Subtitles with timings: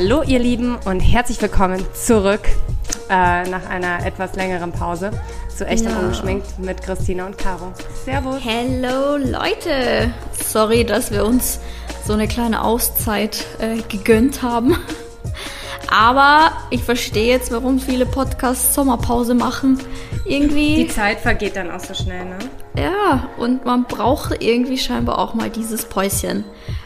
[0.00, 2.42] Hallo ihr Lieben und herzlich willkommen zurück
[3.10, 5.10] äh, nach einer etwas längeren Pause
[5.56, 5.98] zu echt und Ja.
[5.98, 7.72] ungeschminkt mit Christina und Caro.
[8.04, 8.36] Servus.
[8.44, 10.12] Hello Leute!
[10.46, 11.58] Sorry, dass wir uns
[12.06, 14.76] so eine kleine Auszeit äh, gegönnt haben.
[15.90, 19.80] Aber ich verstehe jetzt, warum viele Podcasts Sommerpause machen.
[20.24, 22.38] Die Irgendwie, Zeit vergeht dann auch so schnell, ne?
[22.78, 26.44] ja, und man braucht irgendwie scheinbar auch mal dieses Päuschen.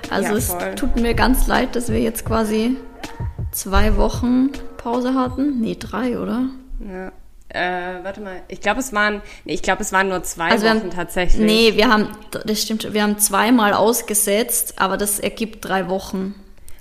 [0.09, 2.79] Also Ja, es tut mir ganz leid, dass wir jetzt quasi
[3.53, 5.61] zwei Wochen Pause hatten.
[5.61, 6.45] Nee, drei, oder?
[6.81, 7.13] Ja.
[7.49, 10.65] Äh, warte mal, ich glaube es waren, nee, ich glaube es waren nur zwei Also
[10.67, 11.45] Wochen haben, tatsächlich.
[11.45, 12.09] Nee, wir haben,
[12.47, 16.35] das stimmt, wir haben zweimal ausgesetzt, aber das ergibt drei Wochen.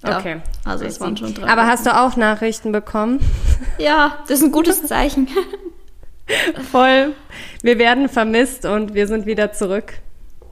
[0.03, 0.38] Ja, Okay.
[0.63, 1.48] Also es waren schon drei.
[1.48, 1.70] Aber Wochen.
[1.70, 3.20] hast du auch Nachrichten bekommen?
[3.77, 5.27] Ja, das ist ein gutes Zeichen.
[6.71, 7.13] Voll.
[7.62, 9.93] Wir werden vermisst und wir sind wieder zurück.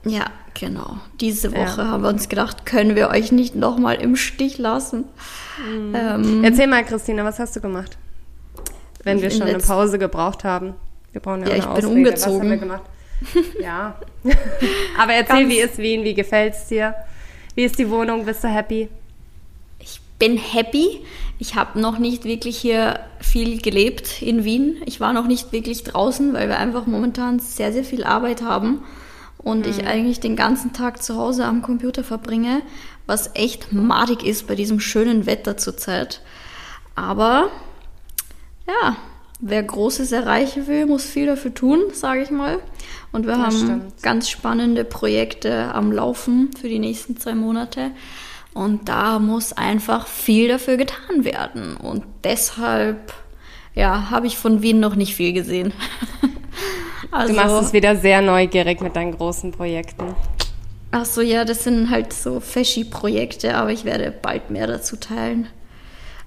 [0.03, 0.97] ja, genau.
[1.19, 1.87] Diese Woche Ja.
[1.87, 5.05] haben wir uns gedacht, können wir euch nicht nochmal im Stich lassen.
[5.67, 5.95] Mhm.
[5.95, 7.97] Ähm, Erzähl mal, Christina, was hast du gemacht?
[9.03, 10.73] Wenn wir schon eine Pause gebraucht haben.
[11.11, 12.13] Wir brauchen ja, Ja, eine ich bin Ausrede.
[12.13, 12.49] Was haben umgezogen.
[12.49, 12.81] wir gemacht?
[13.61, 13.95] Ja.
[14.99, 16.03] Aber erzähl, Ganz- wie ist Wien?
[16.03, 16.95] Wie gefällt's dir?
[17.55, 18.25] Wie ist die Wohnung?
[18.25, 18.89] Bist du happy?
[19.79, 21.01] Ich bin happy.
[21.39, 24.77] Ich habe noch nicht wirklich hier viel gelebt in Wien.
[24.85, 28.79] Ich war noch nicht wirklich draußen, weil wir einfach momentan sehr, sehr viel Arbeit haben
[29.39, 32.61] und ich eigentlich den ganzen Tag zu Hause am Computer verbringe,
[33.07, 36.21] was echt madig ist bei diesem schönen Wetter zurzeit.
[36.95, 37.49] Aber
[38.67, 38.97] ja,
[39.39, 42.59] wer Großes erreichen will, muss viel dafür tun, sage ich mal.
[43.11, 44.03] Und wir Das haben stimmt.
[44.03, 47.91] ganz spannende Projekte am Laufen für die nächsten zwei Monate.
[48.53, 51.77] Und da muss einfach viel dafür getan werden.
[51.77, 53.13] Und deshalb,
[53.73, 55.71] ja, habe ich von Wien noch nicht viel gesehen.
[57.11, 60.15] also, Du machst es wieder sehr neugierig mit deinen großen Projekten.
[60.91, 65.47] ach so, ja, das sind halt so Feschi-Projekte, aber ich werde bald mehr dazu teilen.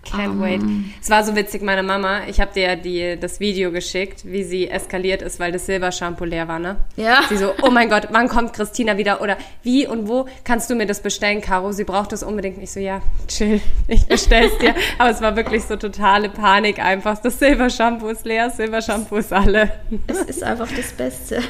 [0.04, 0.60] Can't wait.
[1.00, 4.42] Es war so witzig, meine Mama, ich habe dir ja die, das Video geschickt, wie
[4.42, 6.76] sie eskaliert ist, weil das Silbershampoo leer war, ne?
[6.96, 7.20] Ja.
[7.28, 9.22] Sie so, oh mein Gott, wann kommt Christina wieder?
[9.22, 11.70] Oder wie und wo kannst du mir das bestellen, Caro?
[11.70, 12.60] Sie braucht das unbedingt.
[12.60, 14.74] Ich so, ja, chill, ich bestell's dir.
[14.98, 17.18] Aber es war wirklich so totale Panik einfach.
[17.18, 19.72] Das Silbershampoo ist leer, Silbershampoo ist alle.
[20.08, 21.40] Es ist einfach das Beste.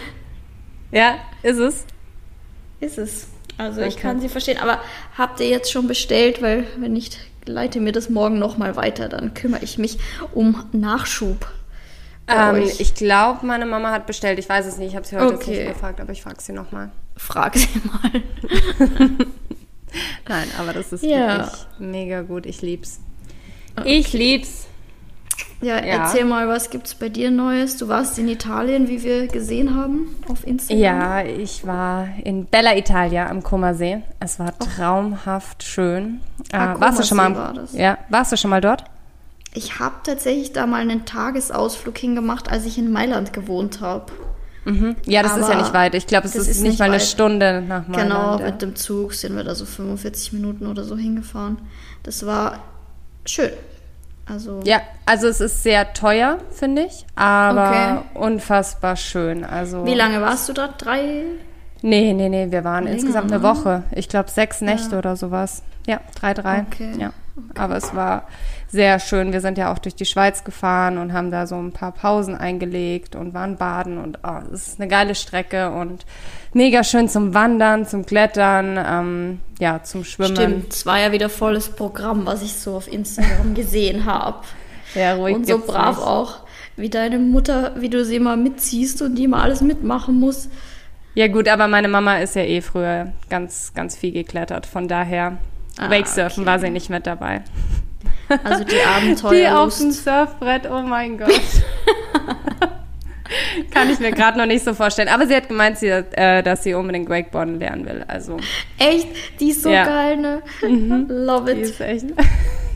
[0.90, 1.84] Ja, ist es?
[2.80, 3.28] Ist es.
[3.56, 4.02] Also ich Okay.
[4.02, 4.58] kann sie verstehen.
[4.58, 4.78] Aber
[5.16, 6.42] habt ihr jetzt schon bestellt?
[6.42, 9.08] Weil wenn nicht, leite mir das morgen nochmal weiter.
[9.08, 9.98] Dann kümmere ich mich
[10.32, 11.46] um Nachschub.
[12.28, 14.38] Ähm, ich glaube, meine Mama hat bestellt.
[14.38, 14.90] Ich weiß es nicht.
[14.90, 15.50] Ich habe sie heute Okay.
[15.64, 16.90] nicht gefragt, aber ich frage sie nochmal.
[17.16, 18.22] Frag sie mal.
[20.28, 21.38] Nein, aber das ist Ja.
[21.38, 22.46] wirklich mega gut.
[22.46, 23.00] Ich lieb's.
[23.84, 24.66] Ich lieb's.
[25.62, 26.04] Ja, Ja.
[26.04, 27.76] erzähl mal, was gibt's bei dir Neues?
[27.76, 30.82] Du warst in Italien, wie wir gesehen haben auf Instagram.
[30.82, 34.02] Ja, ich war in Bella Italia am Comersee.
[34.20, 36.20] Es war traumhaft schön.
[36.52, 37.34] Ah, äh, warst du schon mal?
[37.34, 37.54] War.
[37.72, 38.84] Ja, warst du schon mal dort?
[39.54, 44.12] Ich habe tatsächlich da mal einen Tagesausflug hingemacht, als ich in Mailand gewohnt habe.
[45.06, 45.94] Ja, das ist ja Aber nicht weit.
[45.96, 47.02] Ich glaube, es ist, ist nicht mal eine weit.
[47.02, 48.10] Stunde nach Mailand.
[48.10, 48.46] Genau, ja.
[48.46, 51.58] mit dem Zug sind wir da so 45 Minuten oder so hingefahren.
[52.04, 52.60] Das war
[53.26, 53.50] schön.
[54.26, 59.44] Also Ja, also es ist sehr teuer, finde ich, aber unfassbar schön.
[59.44, 60.68] Also Wie lange warst du da?
[60.68, 61.24] Drei?
[61.82, 63.48] Nee, nee, nee, wir waren Länger, insgesamt eine ne?
[63.48, 63.82] Woche.
[63.90, 65.62] Ich glaube sechs Nächte oder sowas.
[65.86, 66.64] Ja, drei, drei.
[66.70, 66.92] Okay.
[66.96, 67.12] Ja.
[67.56, 68.28] Aber es war
[68.72, 69.32] sehr schön.
[69.34, 72.34] Wir sind ja auch durch die Schweiz gefahren und haben da so ein paar Pausen
[72.34, 76.06] eingelegt und waren baden und oh, es ist eine geile Strecke und
[76.54, 80.34] mega schön zum Wandern, zum Klettern, ähm, ja, zum Schwimmen.
[80.34, 84.38] Stimmt, es war ja wieder volles Programm, was ich so auf Instagram gesehen habe.
[84.94, 86.06] Ja, ruhig Und so brav nicht.
[86.06, 86.38] auch,
[86.76, 90.48] wie deine Mutter, wie du sie immer mitziehst und die immer alles mitmachen muss.
[91.14, 94.64] Ja gut, aber meine Mama ist ja eh früher ganz, ganz viel geklettert.
[94.64, 95.36] Von daher,
[95.78, 96.50] Ah, Wakesurfen okay.
[96.50, 97.42] war sie nicht mit dabei.
[98.44, 98.76] Also die
[99.36, 101.30] Die auf dem Surfbrett, oh mein Gott.
[103.70, 105.08] Kann ich mir gerade noch nicht so vorstellen.
[105.08, 108.04] Aber sie hat gemeint, sie, äh, dass sie unbedingt Wakeboarden lernen will.
[108.06, 108.36] Also,
[108.78, 109.08] Echt,
[109.40, 109.84] die ist so Ja.
[109.84, 110.42] geil, ne?
[111.08, 112.06] Love die it, ist echt.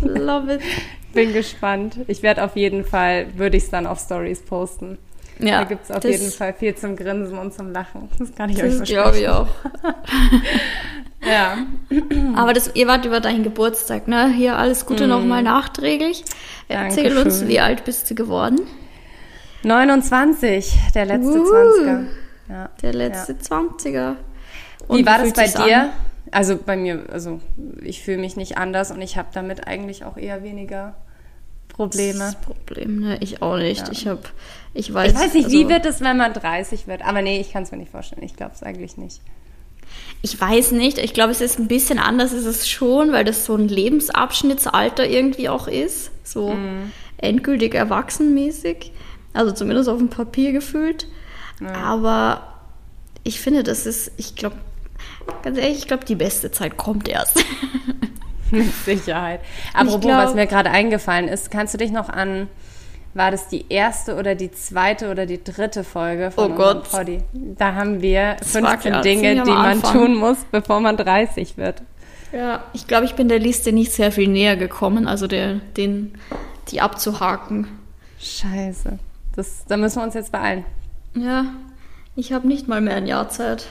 [0.00, 0.60] love it.
[1.12, 1.96] Bin gespannt.
[2.08, 4.98] Ich werde auf jeden Fall, würde ich es dann auf Stories posten.
[5.38, 8.08] Ja, da gibt es auf das- jeden Fall viel zum Grinsen und zum Lachen.
[8.18, 9.02] Das kann ich euch Das versprechen.
[9.02, 9.48] glaube ich auch.
[11.26, 11.58] Ja.
[12.36, 14.32] Aber das, ihr wart über deinen Geburtstag, ne?
[14.32, 16.24] Hier alles Gute nochmal nachträglich.
[16.68, 17.48] Erzähl uns, Dankeschön.
[17.48, 18.60] wie alt bist du geworden?
[19.62, 21.44] 29, der letzte Uh.
[21.44, 22.04] 20er.
[22.48, 22.70] Ja.
[22.82, 24.14] Der letzte 20er.
[24.88, 25.82] Wie war das bei dir?
[25.82, 25.88] an?
[26.30, 27.40] Also bei mir, also
[27.82, 30.96] ich fühle mich nicht anders und ich habe damit eigentlich auch eher weniger
[31.68, 32.18] Probleme.
[32.18, 33.16] Das Problem, ne?
[33.20, 33.86] Ich auch nicht.
[33.86, 33.92] Ja.
[33.92, 34.22] Ich habe,
[34.74, 35.12] ich weiß.
[35.12, 37.02] Ich weiß nicht, also, wie wird es, wenn man 30 wird?
[37.02, 38.22] Aber nee, ich kann es mir nicht vorstellen.
[38.22, 39.20] Ich glaube es eigentlich nicht.
[40.22, 43.44] Ich weiß nicht, ich glaube, es ist ein bisschen anders, ist es schon, weil das
[43.44, 46.10] so ein Lebensabschnittsalter irgendwie auch ist.
[46.24, 46.92] So mhm.
[47.18, 48.92] endgültig erwachsenmäßig.
[49.32, 51.06] Also zumindest auf dem Papier gefühlt.
[51.60, 51.74] Ja.
[51.74, 52.54] Aber
[53.22, 54.56] ich finde, das ist, ich glaube,
[55.42, 57.44] ganz ehrlich, ich glaube, die beste Zeit kommt erst.
[58.50, 59.40] Mit Sicherheit.
[59.74, 62.48] Apropos, glaub, was mir gerade eingefallen ist, kannst du dich noch an,
[63.16, 66.90] war das die erste oder die zweite oder die dritte Folge von oh Gott.
[66.90, 67.22] Poddy?
[67.32, 69.92] Da haben wir 15 Dinge, die man Anfang.
[69.92, 71.82] tun muss, bevor man 30 wird.
[72.32, 76.18] Ja, ich glaube, ich bin der Liste nicht sehr viel näher gekommen, also der, den,
[76.68, 77.66] die abzuhaken.
[78.18, 78.98] Scheiße.
[79.34, 80.64] Das, da müssen wir uns jetzt beeilen.
[81.14, 81.46] Ja,
[82.14, 83.66] ich habe nicht mal mehr ein Jahr Zeit.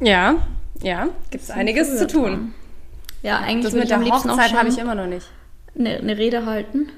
[0.00, 0.36] Ja,
[0.82, 2.54] ja, gibt es einiges zu tun.
[3.22, 5.26] Ja, eigentlich das mit der Hochzeit habe ich immer noch nicht.
[5.78, 6.88] Eine, eine Rede halten.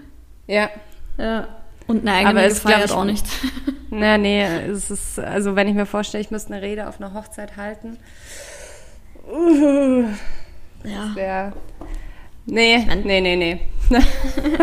[0.48, 0.70] Ja.
[1.16, 1.46] Ja.
[1.86, 3.24] Und eine eigene Aber es gefeiert auch nicht.
[3.90, 7.14] Na, nee, es ist, also wenn ich mir vorstelle, ich müsste eine Rede auf einer
[7.14, 7.96] Hochzeit halten.
[9.30, 10.04] Uh,
[10.84, 11.14] ja.
[11.14, 11.52] Wär,
[12.46, 13.60] nee, nee, nee, nee.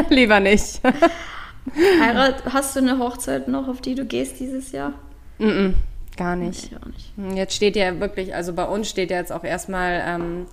[0.09, 0.81] Lieber nicht.
[2.01, 4.93] Heirat, hast du eine Hochzeit noch, auf die du gehst dieses Jahr?
[5.39, 5.73] Mm, -mm
[6.15, 6.71] gar nicht.
[6.71, 7.11] Nee, nicht.
[7.15, 10.45] Hm, jetzt steht ja wirklich, also bei uns steht ja jetzt auch erstmal ähm,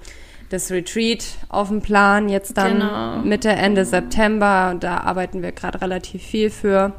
[0.53, 3.19] das Retreat auf dem Plan, jetzt dann genau.
[3.19, 4.77] Mitte, Ende September.
[4.79, 6.93] Da arbeiten wir gerade relativ viel für.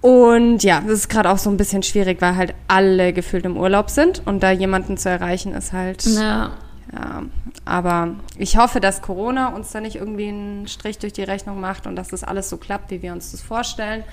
[0.00, 3.56] Und ja, das ist gerade auch so ein bisschen schwierig, weil halt alle gefühlt im
[3.56, 6.04] Urlaub sind und da jemanden zu erreichen ist halt.
[6.04, 6.50] Ja.
[6.92, 7.22] Ja,
[7.64, 11.86] aber ich hoffe, dass Corona uns da nicht irgendwie einen Strich durch die Rechnung macht
[11.86, 14.04] und dass das alles so klappt, wie wir uns das vorstellen.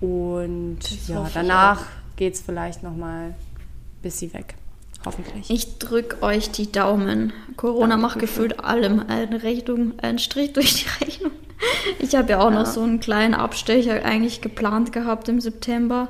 [0.00, 1.82] Und das ja, danach
[2.16, 3.34] geht es vielleicht nochmal
[4.02, 4.54] bis sie weg.
[5.04, 5.50] Hoffentlich.
[5.50, 7.32] Ich drücke euch die Daumen.
[7.56, 11.32] Corona Danke macht gefühlt allem eine Rechnung, einen Strich durch die Rechnung.
[11.98, 12.60] Ich habe ja auch ja.
[12.60, 16.08] noch so einen kleinen Abstecher eigentlich geplant gehabt im September.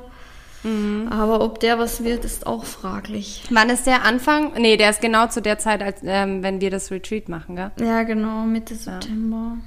[0.63, 1.07] Mhm.
[1.09, 3.43] Aber ob der was wird, ist auch fraglich.
[3.49, 4.53] Wann ist der Anfang?
[4.57, 7.71] Nee, der ist genau zu der Zeit, als ähm, wenn wir das Retreat machen, gell?
[7.79, 9.57] Ja, genau, Mitte September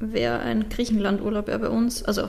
[0.00, 0.12] ja.
[0.12, 2.02] wäre ein Griechenland-Urlaub ja bei uns.
[2.02, 2.28] Also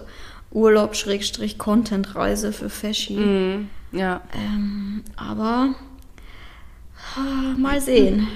[0.51, 3.17] Urlaub Schrägstrich Content-Reise für Feschi.
[3.17, 3.69] Mhm.
[3.91, 4.21] Ja.
[4.33, 5.75] Ähm, aber
[7.57, 8.27] mal sehen.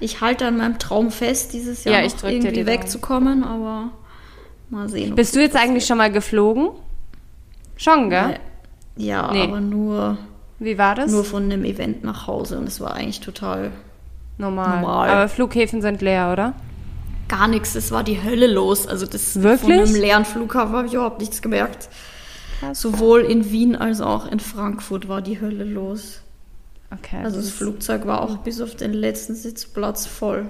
[0.00, 3.90] Ich halte an meinem Traum fest, dieses Jahr ja, ich irgendwie wegzukommen, aber
[4.70, 5.14] mal sehen.
[5.14, 6.70] Bist du jetzt eigentlich schon mal geflogen?
[7.76, 8.38] Schon, gell?
[8.96, 9.44] Ja, nee.
[9.44, 10.18] aber nur.
[10.58, 11.10] Wie war das?
[11.10, 13.72] Nur von einem Event nach Hause und es war eigentlich total
[14.38, 14.80] normal.
[14.80, 15.08] normal.
[15.10, 16.54] Aber Flughäfen sind leer, oder?
[17.28, 18.86] Gar nichts, es war die Hölle los.
[18.86, 19.60] Also das Wirklich?
[19.60, 21.88] von einem leeren Flughafen habe ich überhaupt nichts gemerkt.
[22.60, 22.80] Krass.
[22.80, 26.20] Sowohl in Wien als auch in Frankfurt war die Hölle los.
[26.98, 27.18] Okay.
[27.24, 30.46] Also das, das Flugzeug war auch bis auf den letzten Sitzplatz voll.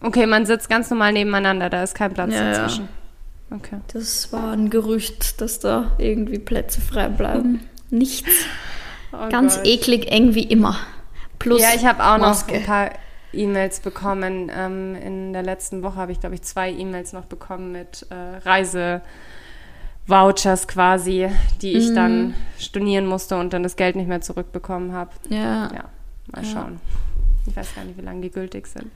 [0.00, 2.88] Okay, man sitzt ganz normal nebeneinander, da ist kein Platz ja, dazwischen.
[3.50, 3.56] Ja.
[3.56, 3.80] Okay.
[3.92, 7.60] Das war ein Gerücht, dass da irgendwie Plätze frei bleiben.
[7.90, 8.30] Nichts.
[9.12, 9.66] Oh Ganz Gott.
[9.66, 10.76] eklig, eng wie immer.
[11.38, 12.52] Plus ja, ich habe auch Maske.
[12.52, 12.90] noch ein paar
[13.32, 14.50] E-Mails bekommen.
[14.54, 18.38] Ähm, in der letzten Woche habe ich, glaube ich, zwei E-Mails noch bekommen mit äh,
[20.08, 21.28] Reisevouchers quasi,
[21.62, 21.94] die ich mhm.
[21.94, 25.10] dann stornieren musste und dann das Geld nicht mehr zurückbekommen habe.
[25.28, 25.72] Ja.
[25.72, 25.84] Ja,
[26.32, 26.80] mal schauen.
[26.80, 27.48] Ja.
[27.48, 28.90] Ich weiß gar nicht, wie lange die gültig sind.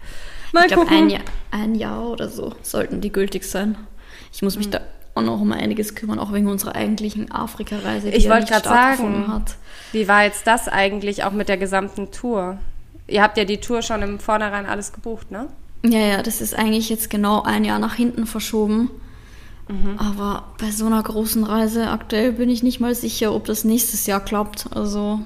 [0.53, 1.23] Mal ich glaube, ein, Jahr,
[1.53, 3.77] ein Jahr oder so sollten die gültig sein.
[4.33, 4.73] Ich muss mich mhm.
[4.73, 4.81] da
[5.15, 8.69] auch noch um einiges kümmern, auch wegen unserer eigentlichen Afrika-Reise, die ich ja wollte gerade
[8.69, 9.57] sagen, hat.
[9.93, 12.59] Wie war jetzt das eigentlich auch mit der gesamten Tour?
[13.07, 15.49] Ihr habt ja die Tour schon im Vornherein alles gebucht, ne?
[15.85, 18.91] Ja, ja, das ist eigentlich jetzt genau ein Jahr nach hinten verschoben.
[19.71, 19.99] Mhm.
[19.99, 24.07] Aber bei so einer großen Reise aktuell bin ich nicht mal sicher, ob das nächstes
[24.07, 24.67] Jahr klappt.
[24.75, 25.21] Also.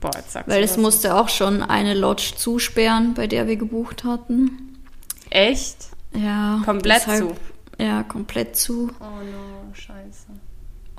[0.00, 4.04] Boah, jetzt sagst Weil es musste auch schon eine Lodge zusperren, bei der wir gebucht
[4.04, 4.78] hatten.
[5.28, 5.88] Echt?
[6.14, 6.62] Ja.
[6.64, 7.34] Komplett deshalb, zu.
[7.78, 8.90] Ja, komplett zu.
[8.98, 10.26] Oh no, scheiße.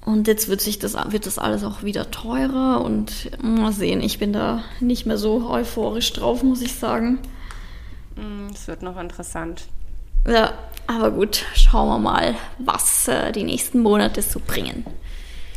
[0.06, 4.01] Und jetzt wird sich das, wird das alles auch wieder teurer und mal sehen.
[4.01, 7.20] Ich bin da nicht mehr so euphorisch drauf, muss ich sagen.
[8.15, 9.65] Mm, es wird noch interessant.
[10.28, 10.54] Ja,
[10.88, 14.86] aber gut, schauen wir mal, was äh, die nächsten Monate so bringen.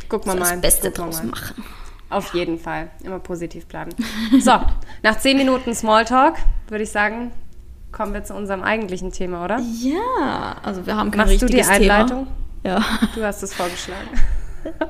[0.09, 0.51] Gucken wir mal.
[0.51, 1.63] Das Beste draus machen.
[2.09, 2.89] Auf jeden Fall.
[3.03, 3.91] Immer positiv bleiben.
[4.39, 4.51] So,
[5.03, 6.35] nach zehn Minuten Smalltalk
[6.67, 7.31] würde ich sagen,
[7.91, 9.59] kommen wir zu unserem eigentlichen Thema, oder?
[9.81, 12.27] Ja, also wir haben kein Machst richtiges du die Einleitung?
[12.63, 12.77] Thema.
[12.77, 12.85] Ja.
[13.15, 14.09] Du hast es vorgeschlagen.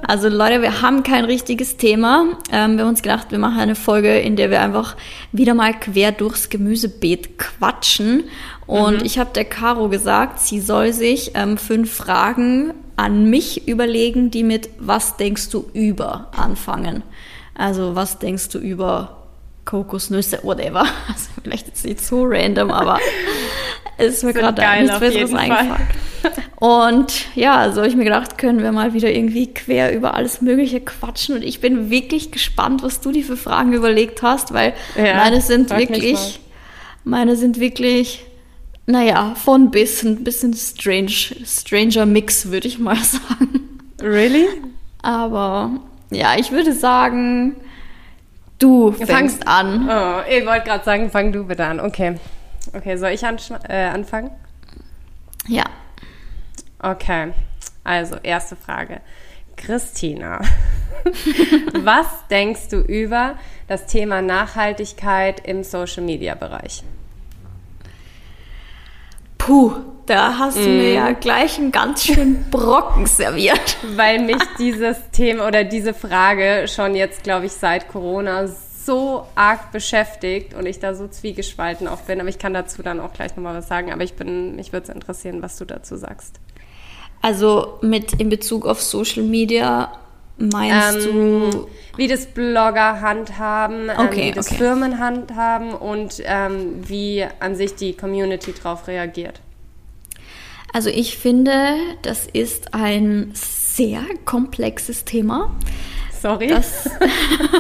[0.07, 2.37] Also Leute, wir haben kein richtiges Thema.
[2.51, 4.95] Ähm, wir haben uns gedacht, wir machen eine Folge, in der wir einfach
[5.31, 8.25] wieder mal quer durchs Gemüsebeet quatschen.
[8.67, 9.05] Und mhm.
[9.05, 14.43] ich habe der Caro gesagt, sie soll sich ähm, fünf Fragen an mich überlegen, die
[14.43, 17.03] mit Was denkst du über anfangen.
[17.53, 19.24] Also was denkst du über
[19.65, 20.85] Kokosnüsse, whatever.
[21.07, 22.99] Also vielleicht jetzt nicht so random, aber
[23.97, 25.87] es ist mir gerade nichts Besseres eingefallen.
[26.59, 30.41] Und ja, so habe ich mir gedacht, können wir mal wieder irgendwie quer über alles
[30.41, 31.35] Mögliche quatschen.
[31.35, 35.41] Und ich bin wirklich gespannt, was du dir für Fragen überlegt hast, weil ja, meine
[35.41, 36.39] sind wirklich,
[37.03, 38.25] meine sind wirklich,
[38.87, 41.11] naja, von bis ein bisschen strange,
[41.45, 43.81] stranger Mix, würde ich mal sagen.
[44.01, 44.47] Really?
[45.03, 45.71] Aber
[46.09, 47.55] ja, ich würde sagen,
[48.59, 49.89] du fängst Fang, an.
[49.89, 51.79] Oh, ich wollte gerade sagen, fang du bitte an.
[51.79, 52.15] Okay.
[52.73, 54.31] Okay, soll ich äh, anfangen?
[55.47, 55.65] Ja.
[56.79, 57.33] Okay,
[57.83, 59.01] also erste Frage.
[59.55, 60.41] Christina,
[61.73, 63.35] was denkst du über
[63.67, 66.83] das Thema Nachhaltigkeit im Social-Media-Bereich?
[69.45, 69.73] Puh,
[70.07, 70.77] da hast du mm.
[70.77, 73.77] mir ja gleich einen ganz schönen Brocken serviert.
[73.95, 79.71] Weil mich dieses Thema oder diese Frage schon jetzt, glaube ich, seit Corona so arg
[79.71, 82.19] beschäftigt und ich da so zwiegespalten auch bin.
[82.19, 83.93] Aber ich kann dazu dann auch gleich nochmal was sagen.
[83.93, 86.39] Aber ich bin, mich würde es interessieren, was du dazu sagst.
[87.21, 89.91] Also mit in Bezug auf Social Media
[90.37, 91.67] meinst ähm, du?
[91.97, 94.57] Wie das Blogger handhaben, ähm, okay, ähm, wie das okay.
[94.57, 99.41] Firmen handhaben und ähm, wie an sich die Community darauf reagiert.
[100.73, 105.55] Also ich finde, das ist ein sehr komplexes Thema.
[106.21, 106.47] Sorry.
[106.47, 106.89] Das,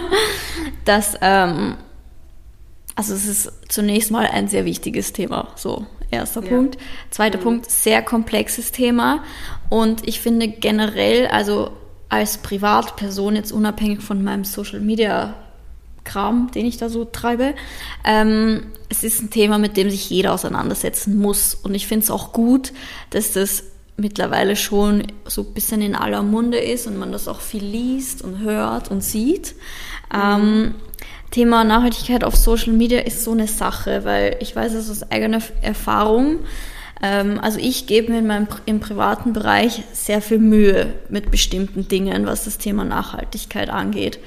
[0.85, 1.75] das ähm,
[2.95, 5.49] also es ist zunächst mal ein sehr wichtiges Thema.
[5.55, 6.49] So, erster ja.
[6.49, 6.77] Punkt.
[7.09, 7.43] Zweiter mhm.
[7.43, 9.23] Punkt, sehr komplexes Thema.
[9.69, 11.71] Und ich finde generell, also
[12.09, 15.33] als Privatperson, jetzt unabhängig von meinem Social Media
[16.03, 17.55] Kram, den ich da so treibe,
[18.05, 21.55] ähm, es ist ein Thema, mit dem sich jeder auseinandersetzen muss.
[21.55, 22.71] Und ich finde es auch gut,
[23.09, 23.63] dass das
[23.97, 28.21] mittlerweile schon so ein bisschen in aller Munde ist und man das auch viel liest
[28.21, 29.55] und hört und sieht.
[30.13, 30.19] Mhm.
[30.21, 30.75] Ähm,
[31.31, 35.41] Thema Nachhaltigkeit auf Social Media ist so eine Sache, weil ich weiß es aus eigener
[35.61, 36.39] Erfahrung.
[37.01, 41.87] Ähm, also ich gebe mir in meinem im privaten Bereich sehr viel Mühe mit bestimmten
[41.87, 44.19] Dingen, was das Thema Nachhaltigkeit angeht.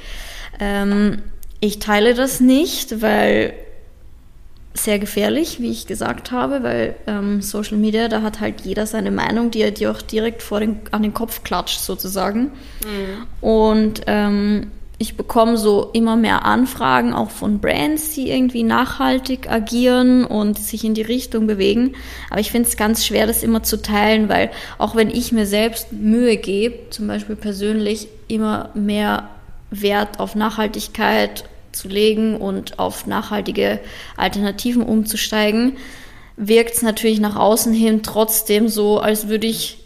[0.61, 1.23] Ähm,
[1.61, 3.55] ich teile das nicht, weil
[4.75, 9.11] sehr gefährlich, wie ich gesagt habe, weil ähm, Social Media, da hat halt jeder seine
[9.11, 12.53] Meinung, die er dir auch direkt vor den, an den Kopf klatscht sozusagen.
[12.85, 13.27] Mhm.
[13.41, 14.71] Und ähm,
[15.01, 20.85] ich bekomme so immer mehr Anfragen auch von Brands, die irgendwie nachhaltig agieren und sich
[20.85, 21.95] in die Richtung bewegen.
[22.31, 25.47] Aber ich finde es ganz schwer, das immer zu teilen, weil auch wenn ich mir
[25.47, 29.29] selbst Mühe gebe, zum Beispiel persönlich immer mehr
[29.71, 33.79] Wert auf Nachhaltigkeit zu legen und auf nachhaltige
[34.17, 35.77] Alternativen umzusteigen,
[36.37, 39.79] wirkt es natürlich nach außen hin trotzdem so, als würde ich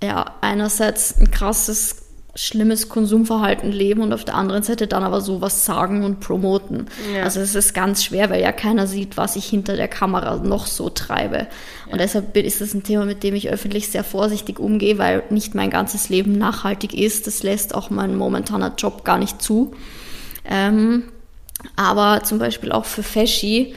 [0.00, 5.64] ja einerseits ein krasses schlimmes Konsumverhalten leben und auf der anderen Seite dann aber sowas
[5.64, 6.86] sagen und promoten.
[7.14, 7.24] Ja.
[7.24, 10.66] Also es ist ganz schwer, weil ja keiner sieht, was ich hinter der Kamera noch
[10.66, 11.48] so treibe.
[11.86, 11.92] Ja.
[11.92, 15.54] Und deshalb ist das ein Thema, mit dem ich öffentlich sehr vorsichtig umgehe, weil nicht
[15.54, 17.26] mein ganzes Leben nachhaltig ist.
[17.26, 19.72] Das lässt auch mein momentaner Job gar nicht zu.
[20.44, 21.04] Ähm,
[21.76, 23.74] aber zum Beispiel auch für Feschi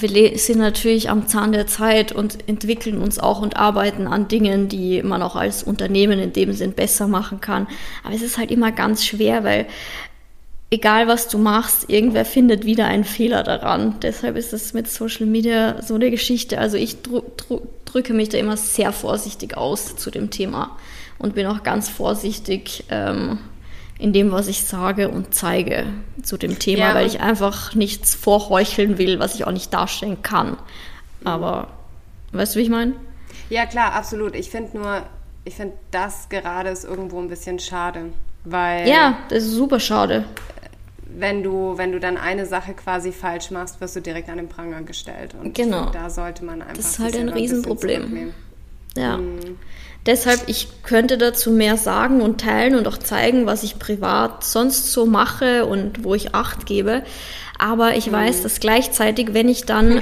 [0.00, 4.68] wir sind natürlich am Zahn der Zeit und entwickeln uns auch und arbeiten an Dingen,
[4.68, 7.66] die man auch als Unternehmen in dem Sinn besser machen kann.
[8.04, 9.66] Aber es ist halt immer ganz schwer, weil
[10.70, 13.96] egal was du machst, irgendwer findet wieder einen Fehler daran.
[14.02, 16.58] Deshalb ist es mit Social Media so eine Geschichte.
[16.58, 20.76] Also ich drücke mich da immer sehr vorsichtig aus zu dem Thema
[21.18, 22.84] und bin auch ganz vorsichtig.
[22.90, 23.38] Ähm,
[23.98, 25.86] in dem, was ich sage und zeige
[26.22, 26.94] zu dem Thema, ja.
[26.94, 30.56] weil ich einfach nichts vorheucheln will, was ich auch nicht darstellen kann.
[31.24, 31.68] Aber
[32.32, 32.94] weißt du, wie ich meine?
[33.50, 34.36] Ja, klar, absolut.
[34.36, 35.02] Ich finde nur,
[35.44, 38.12] ich finde das gerade ist irgendwo ein bisschen schade,
[38.44, 38.88] weil.
[38.88, 40.24] Ja, das ist super schade.
[41.10, 44.48] Wenn du, wenn du dann eine Sache quasi falsch machst, wirst du direkt an den
[44.48, 45.34] Pranger gestellt.
[45.42, 45.90] Und genau.
[45.90, 46.76] da sollte man einfach.
[46.76, 48.02] Das ist halt ein Riesenproblem.
[48.04, 48.34] Ein
[48.96, 49.16] ja.
[49.16, 49.58] Mhm.
[50.06, 54.92] Deshalb, ich könnte dazu mehr sagen und teilen und auch zeigen, was ich privat sonst
[54.92, 57.02] so mache und wo ich Acht gebe.
[57.58, 58.12] Aber ich mhm.
[58.12, 60.00] weiß, dass gleichzeitig, wenn ich dann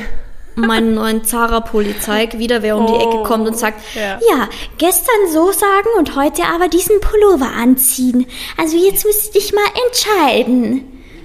[0.57, 4.19] meinen neuen Zara-Pulli zeige, wieder wer um die Ecke kommt und sagt, ja.
[4.31, 4.49] ja.
[4.79, 8.27] gestern so sagen und heute aber diesen Pullover anziehen.
[8.57, 10.85] Also jetzt müsste ich dich mal entscheiden.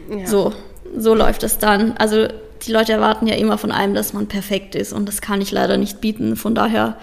[0.09, 0.27] Ja.
[0.27, 0.53] So,
[0.95, 1.95] so läuft es dann.
[1.97, 2.27] Also
[2.65, 5.51] die Leute erwarten ja immer von einem, dass man perfekt ist und das kann ich
[5.51, 6.35] leider nicht bieten.
[6.35, 6.97] Von daher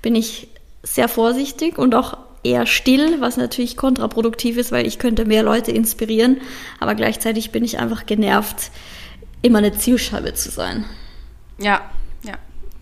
[0.00, 0.48] bin ich
[0.84, 5.72] sehr vorsichtig und auch eher still, was natürlich kontraproduktiv ist, weil ich könnte mehr Leute
[5.72, 6.40] inspirieren,
[6.78, 8.70] aber gleichzeitig bin ich einfach genervt,
[9.42, 10.84] immer eine Zielscheibe zu sein.
[11.58, 11.80] Ja,
[12.22, 12.34] ja,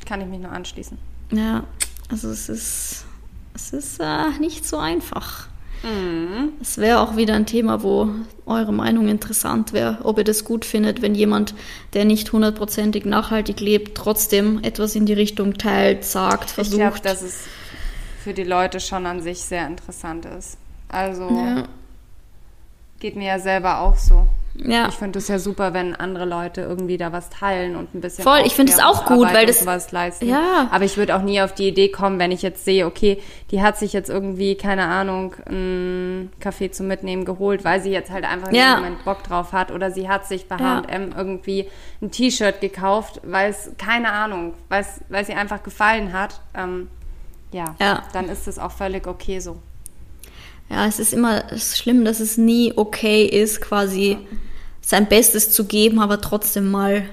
[0.04, 0.99] kann ich mich nur anschließen.
[1.30, 1.64] Ja,
[2.11, 3.04] also es ist,
[3.54, 5.47] es ist äh, nicht so einfach.
[6.61, 8.09] Es wäre auch wieder ein Thema, wo
[8.47, 11.54] eure Meinung interessant wäre, ob ihr das gut findet, wenn jemand,
[11.94, 16.76] der nicht hundertprozentig nachhaltig lebt, trotzdem etwas in die Richtung teilt, sagt, Ich versucht.
[16.78, 17.40] glaube, dass es
[18.23, 20.57] für die Leute schon an sich sehr interessant ist.
[20.88, 21.64] Also ja.
[23.00, 24.26] geht mir ja selber auch so.
[24.55, 24.87] ja.
[24.88, 28.23] Ich finde es ja super, wenn andere Leute irgendwie da was teilen und ein bisschen
[28.23, 30.29] Voll, ich finde es auch gut, weil das- sowas leisten.
[30.29, 30.69] Ja.
[30.71, 33.62] Aber ich würde auch nie auf die Idee kommen, wenn ich jetzt sehe, okay, die
[33.62, 38.25] hat sich jetzt irgendwie keine Ahnung einen Kaffee zum Mitnehmen geholt, weil sie jetzt halt
[38.26, 38.75] einfach in Ja.
[38.75, 40.83] dem Moment Bock drauf hat oder sie hat sich bei Ja.
[40.87, 41.69] H&M irgendwie
[42.02, 46.41] ein T-Shirt gekauft, weil es keine Ahnung, weil es weil sie einfach gefallen hat.
[46.55, 46.88] Ähm,
[47.52, 48.02] ja, Ja.
[48.12, 49.59] dann ist es auch völlig okay so.
[50.71, 54.16] Ja, es ist immer schlimm, dass es nie okay ist, quasi
[54.80, 57.04] sein Bestes zu geben, aber trotzdem mal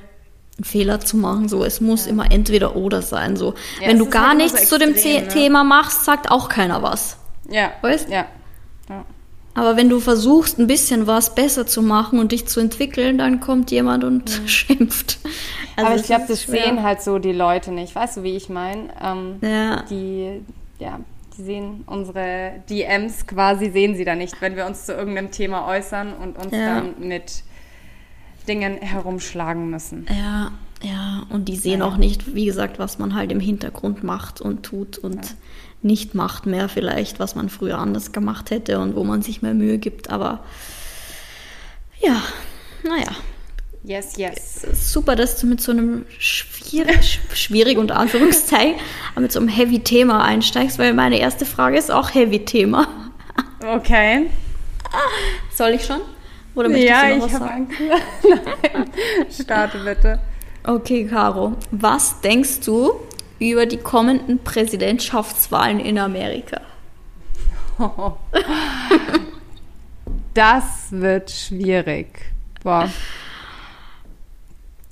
[0.58, 1.50] einen Fehler zu machen.
[1.50, 3.36] So, es muss immer entweder oder sein.
[3.36, 5.28] So, Ja, wenn du gar halt nichts so zu dem extrem, ne?
[5.28, 7.18] Thema machst, sagt auch keiner was.
[7.50, 8.10] Ja, Weißt?
[8.10, 8.16] Ja.
[8.16, 8.26] ja.
[9.60, 13.40] Aber wenn du versuchst, ein bisschen was besser zu machen und dich zu entwickeln, dann
[13.42, 15.20] kommt jemand und schimpft.
[15.76, 16.64] Also Aber ich glaube, das schwer.
[16.64, 17.94] sehen halt so die Leute nicht.
[17.96, 18.90] Weißt du, wie ich meine?
[19.04, 19.84] Ähm, Ja.
[19.90, 20.42] Die,
[20.80, 21.00] ja,
[21.38, 25.68] die sehen unsere DMs quasi, sehen sie da nicht, wenn wir uns zu irgendeinem Thema
[25.68, 26.76] äußern und uns Ja.
[26.82, 27.44] dann mit
[28.48, 30.06] Dingen herumschlagen müssen.
[30.10, 31.86] Ja, ja, und die sehen Ja.
[31.88, 35.36] auch nicht, wie gesagt, was man halt im Hintergrund macht und tut und
[35.82, 39.54] nicht macht mehr vielleicht, was man früher anders gemacht hätte und wo man sich mehr
[39.54, 40.10] Mühe gibt.
[40.10, 40.44] Aber
[42.02, 42.22] ja,
[42.84, 43.12] naja,
[43.82, 44.68] Yes, yes.
[44.92, 48.76] super, dass du mit so einem schwierig, schwierig unter Anführungszeichen,
[49.14, 52.88] aber mit so einem Heavy-Thema einsteigst, weil meine erste Frage ist auch Heavy-Thema.
[53.66, 54.30] Okay.
[55.56, 56.02] Soll ich schon?
[56.56, 57.70] Oder möchtest Ja, du noch ich was habe sagen?
[58.74, 58.90] Nein,
[59.32, 60.20] starte bitte.
[60.64, 62.92] Okay, Caro, was denkst du
[63.40, 66.62] über die kommenden Präsidentschaftswahlen in Amerika?
[70.36, 72.08] Das wird schwierig.
[72.64, 72.88] Boah.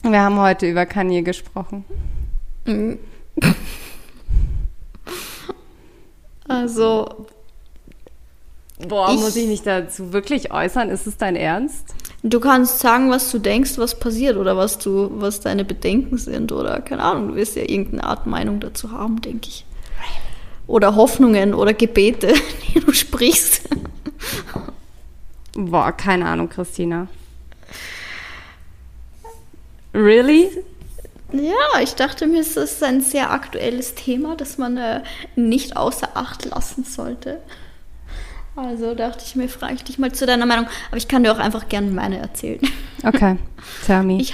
[0.01, 1.85] Wir haben heute über Kanye gesprochen.
[6.49, 7.27] Also,
[8.87, 10.89] Boah, Ich- muss ich mich dazu wirklich äußern?
[10.89, 11.93] Ist es dein Ernst?
[12.33, 16.51] Du kannst sagen, was du denkst, was passiert oder was du, was deine Bedenken sind
[16.51, 19.65] oder keine Ahnung, du wirst ja irgendeine Art Meinung dazu haben, denke ich.
[20.65, 22.33] Oder Hoffnungen oder Gebete,
[22.73, 23.69] die du sprichst.
[25.53, 27.07] Boah, keine Ahnung, Christina.
[29.93, 30.49] Really?
[31.31, 35.01] Ja, ich dachte mir, es ist ein sehr aktuelles Thema, das man äh,
[35.35, 37.39] nicht außer Acht lassen sollte.
[38.57, 40.65] Also dachte ich mir, frage ich dich mal zu deiner Meinung.
[40.89, 42.59] Aber ich kann dir auch einfach gerne meine erzählen.
[43.03, 43.37] Okay,
[43.85, 44.19] tell me.
[44.19, 44.33] Ich,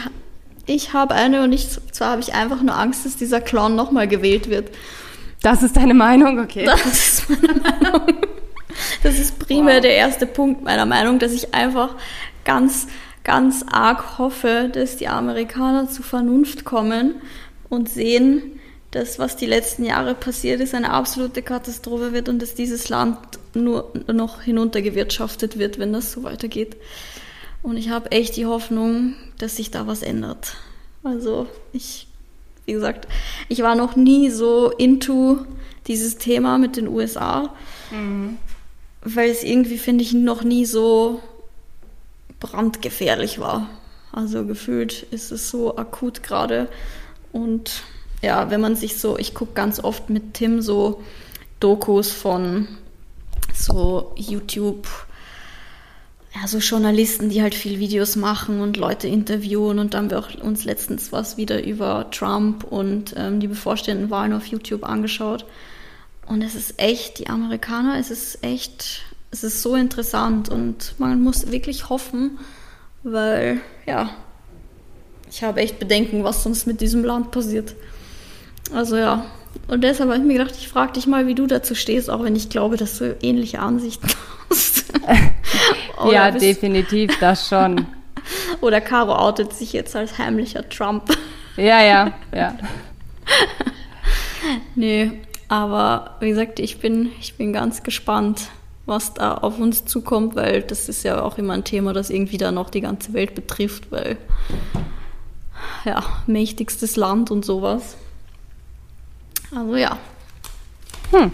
[0.65, 4.07] ich habe eine und ich, zwar habe ich einfach nur Angst, dass dieser Clown nochmal
[4.07, 4.71] gewählt wird.
[5.41, 6.39] das ist deine Meinung?
[6.39, 6.63] Okay.
[6.65, 8.15] Das ist meine Meinung.
[9.03, 9.81] Das ist primär Wow.
[9.81, 11.95] der erste Punkt meiner Meinung, dass ich einfach
[12.45, 12.87] ganz,
[13.25, 17.15] ganz arg hoffe, dass die Amerikaner zu Vernunft kommen
[17.69, 18.59] und sehen,
[18.93, 23.17] dass was die letzten Jahre passiert ist, eine absolute Katastrophe wird und dass dieses Land
[23.55, 26.77] nur noch hinuntergewirtschaftet wird, wenn das so weitergeht.
[27.63, 30.57] Und ich habe echt die Hoffnung, dass sich da was ändert.
[31.03, 32.07] Also ich,
[32.65, 33.07] wie gesagt,
[33.49, 35.39] ich war noch nie so into
[35.87, 37.53] dieses Thema mit den USA,
[39.01, 41.19] weil es irgendwie, finde ich, noch nie so
[42.39, 43.69] brandgefährlich war.
[44.11, 46.69] Also gefühlt ist es so akut gerade.
[47.31, 47.81] Und
[48.23, 51.03] ja, wenn man sich so, ich gucke ganz oft mit Tim so
[51.59, 52.69] Dokus von
[53.53, 54.87] so YouTube,
[56.33, 59.77] ja, so Journalisten, die halt viel Videos machen und Leute interviewen.
[59.77, 64.09] Und dann haben wir auch uns letztens was wieder über Trump und ähm, die bevorstehenden
[64.09, 65.45] Wahlen auf YouTube angeschaut.
[66.25, 71.21] Und es ist echt, die Amerikaner, es ist echt, es ist so interessant und man
[71.21, 72.39] muss wirklich hoffen,
[73.03, 74.11] weil, ja,
[75.29, 77.75] ich habe echt Bedenken, was sonst mit diesem Land passiert.
[78.71, 79.25] Also ja,
[79.67, 82.23] und deshalb habe ich mir gedacht, ich frage dich mal, wie du dazu stehst, auch
[82.23, 84.07] wenn ich glaube, dass du ähnliche Ansichten
[84.49, 84.85] hast.
[86.11, 87.85] Ja, definitiv, das schon.
[88.61, 91.15] Oder Caro outet sich jetzt als heimlicher Trump.
[91.55, 92.57] Ja, ja, ja.
[94.75, 95.11] Nee,
[95.47, 98.49] aber wie gesagt, ich bin, ich bin ganz gespannt,
[98.85, 102.37] was da auf uns zukommt, weil das ist ja auch immer ein Thema, das irgendwie
[102.37, 104.17] da noch die ganze Welt betrifft, weil
[105.85, 107.95] ja, mächtigstes Land und sowas.
[109.55, 109.97] Also ja.
[111.11, 111.31] Hm.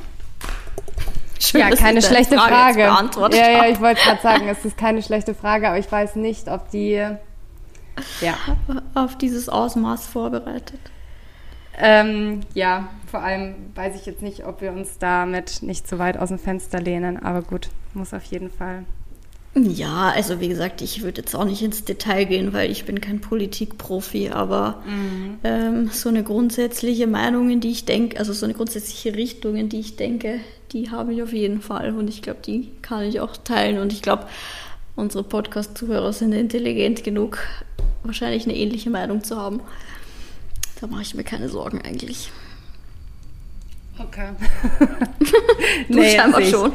[1.39, 2.79] Schön, Ja, dass ich keine schlechte Frage Frage.
[2.79, 5.89] jetzt beantwortet ja, ja, ich wollte gerade sagen, es ist keine schlechte Frage, aber ich
[5.91, 7.01] weiß nicht, ob die.
[8.21, 8.34] Ja.
[8.93, 10.79] auf dieses Ausmaß vorbereitet.
[11.77, 16.17] Ähm, ja, vor allem weiß ich jetzt nicht, ob wir uns damit nicht zu weit
[16.17, 18.84] aus dem Fenster lehnen, aber gut, muss auf jeden Fall.
[19.55, 23.01] Ja, also wie gesagt, ich würde jetzt auch nicht ins Detail gehen, weil ich bin
[23.01, 25.39] kein Politikprofi, aber mhm.
[25.43, 29.67] ähm, so eine grundsätzliche Meinung, in die ich denke, also so eine grundsätzliche Richtung, in
[29.67, 30.39] die ich denke,
[30.71, 33.91] die habe ich auf jeden Fall und ich glaube, die kann ich auch teilen und
[33.91, 34.27] ich glaube,
[34.95, 37.39] unsere Podcast-Zuhörer sind intelligent genug,
[38.03, 39.62] wahrscheinlich eine ähnliche Meinung zu haben.
[40.79, 42.31] Da mache ich mir keine Sorgen eigentlich.
[43.99, 44.29] Okay.
[45.89, 46.71] du nee, scheinbar schon.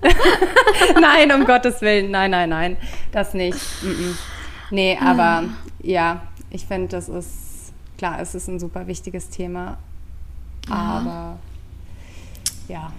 [1.00, 2.10] nein, um Gottes Willen.
[2.10, 2.76] Nein, nein, nein.
[3.10, 3.58] Das nicht.
[3.82, 4.14] Mm -mm.
[4.70, 5.44] Nee, aber
[5.82, 9.78] ja, ich finde, das ist, klar, es ist ein super wichtiges Thema.
[10.68, 10.74] Ja.
[10.74, 11.38] Aber
[12.68, 12.92] ja.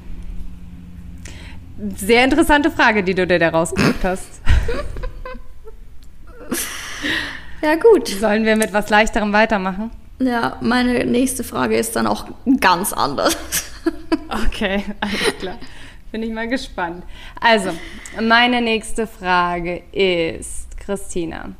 [1.95, 4.27] Sehr interessante Frage, die du dir da rausgesucht hast.
[7.61, 8.09] ja, gut.
[8.09, 9.91] Sollen wir mit was Leichterem weitermachen?
[10.19, 12.25] Ja, meine nächste Frage ist dann auch
[12.59, 13.37] ganz anders.
[14.29, 15.57] Okay, alles klar.
[16.11, 17.03] Bin ich mal gespannt.
[17.39, 17.71] Also,
[18.19, 21.51] meine nächste Frage ist, Christina,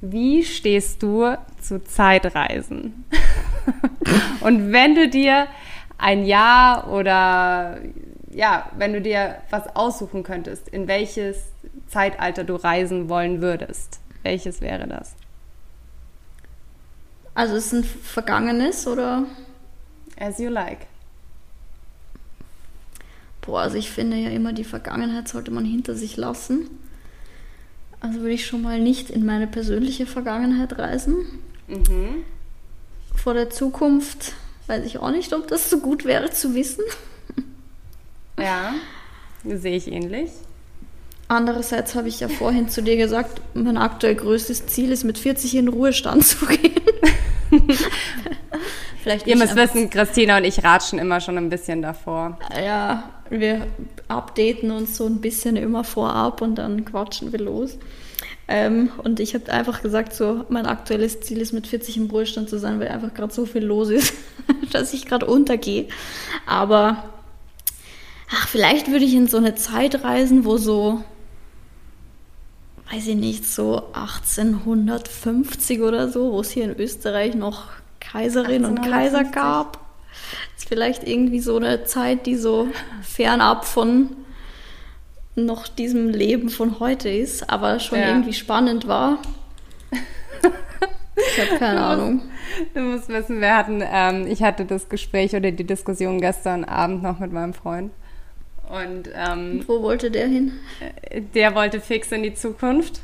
[0.00, 3.04] wie stehst du zu Zeitreisen?
[4.40, 5.48] Und wenn du dir
[5.98, 7.78] ein Jahr oder
[8.30, 11.48] ja, wenn du dir was aussuchen könntest, in welches
[11.88, 15.16] Zeitalter du reisen wollen würdest, welches wäre das?
[17.34, 19.24] Also ist es ein vergangenes oder?
[20.18, 20.86] As you like.
[23.40, 26.68] Boah, also ich finde ja immer, die Vergangenheit sollte man hinter sich lassen.
[28.00, 31.16] Also würde ich schon mal nicht in meine persönliche Vergangenheit reisen.
[31.68, 32.24] Mhm.
[33.14, 34.32] Vor der Zukunft
[34.66, 36.84] weiß ich auch nicht, ob das so gut wäre zu wissen.
[38.38, 38.74] Ja,
[39.44, 40.30] sehe ich ähnlich.
[41.28, 45.56] Andererseits habe ich ja vorhin zu dir gesagt, mein aktuell größtes Ziel ist, mit 40
[45.56, 46.80] in Ruhestand zu gehen.
[49.02, 52.38] Vielleicht Ihr müsst wissen, Christina und ich ratschen immer schon ein bisschen davor.
[52.54, 53.66] Ja, wir
[54.08, 57.78] updaten uns so ein bisschen immer vorab und dann quatschen wir los.
[58.46, 62.50] Ähm, und ich habe einfach gesagt, so mein aktuelles Ziel ist, mit 40 im Ruhestand
[62.50, 64.12] zu sein, weil einfach gerade so viel los ist,
[64.72, 65.86] dass ich gerade untergehe.
[66.46, 67.04] Aber
[68.30, 71.02] ach, vielleicht würde ich in so eine Zeit reisen, wo so,
[72.90, 77.68] weiß ich nicht, so 1850 oder so, wo es hier in Österreich noch
[78.00, 79.78] Kaiserin und Kaiser gab.
[80.54, 82.68] Das ist vielleicht irgendwie so eine Zeit, die so
[83.02, 84.16] fernab von
[85.36, 88.08] noch diesem Leben von heute ist, aber schon ja.
[88.08, 89.18] irgendwie spannend war.
[91.16, 92.14] Ich habe keine du Ahnung.
[92.14, 96.64] Musst, du musst wissen, wir hatten, ähm, ich hatte das Gespräch oder die Diskussion gestern
[96.64, 97.92] Abend noch mit meinem Freund.
[98.68, 100.52] Und ähm, wo wollte der hin?
[101.34, 103.00] Der wollte fix in die Zukunft.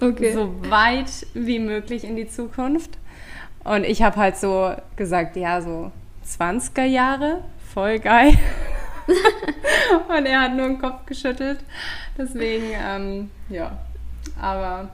[0.00, 0.32] Okay.
[0.32, 2.98] So weit wie möglich in die Zukunft.
[3.64, 5.90] Und ich habe halt so gesagt, ja, so
[6.26, 8.38] 20er Jahre, voll geil.
[10.08, 11.60] und er hat nur den Kopf geschüttelt.
[12.16, 13.78] Deswegen, ähm, ja.
[14.40, 14.90] Aber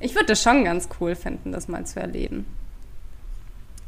[0.00, 2.46] ich würde das schon ganz cool finden, das mal zu erleben.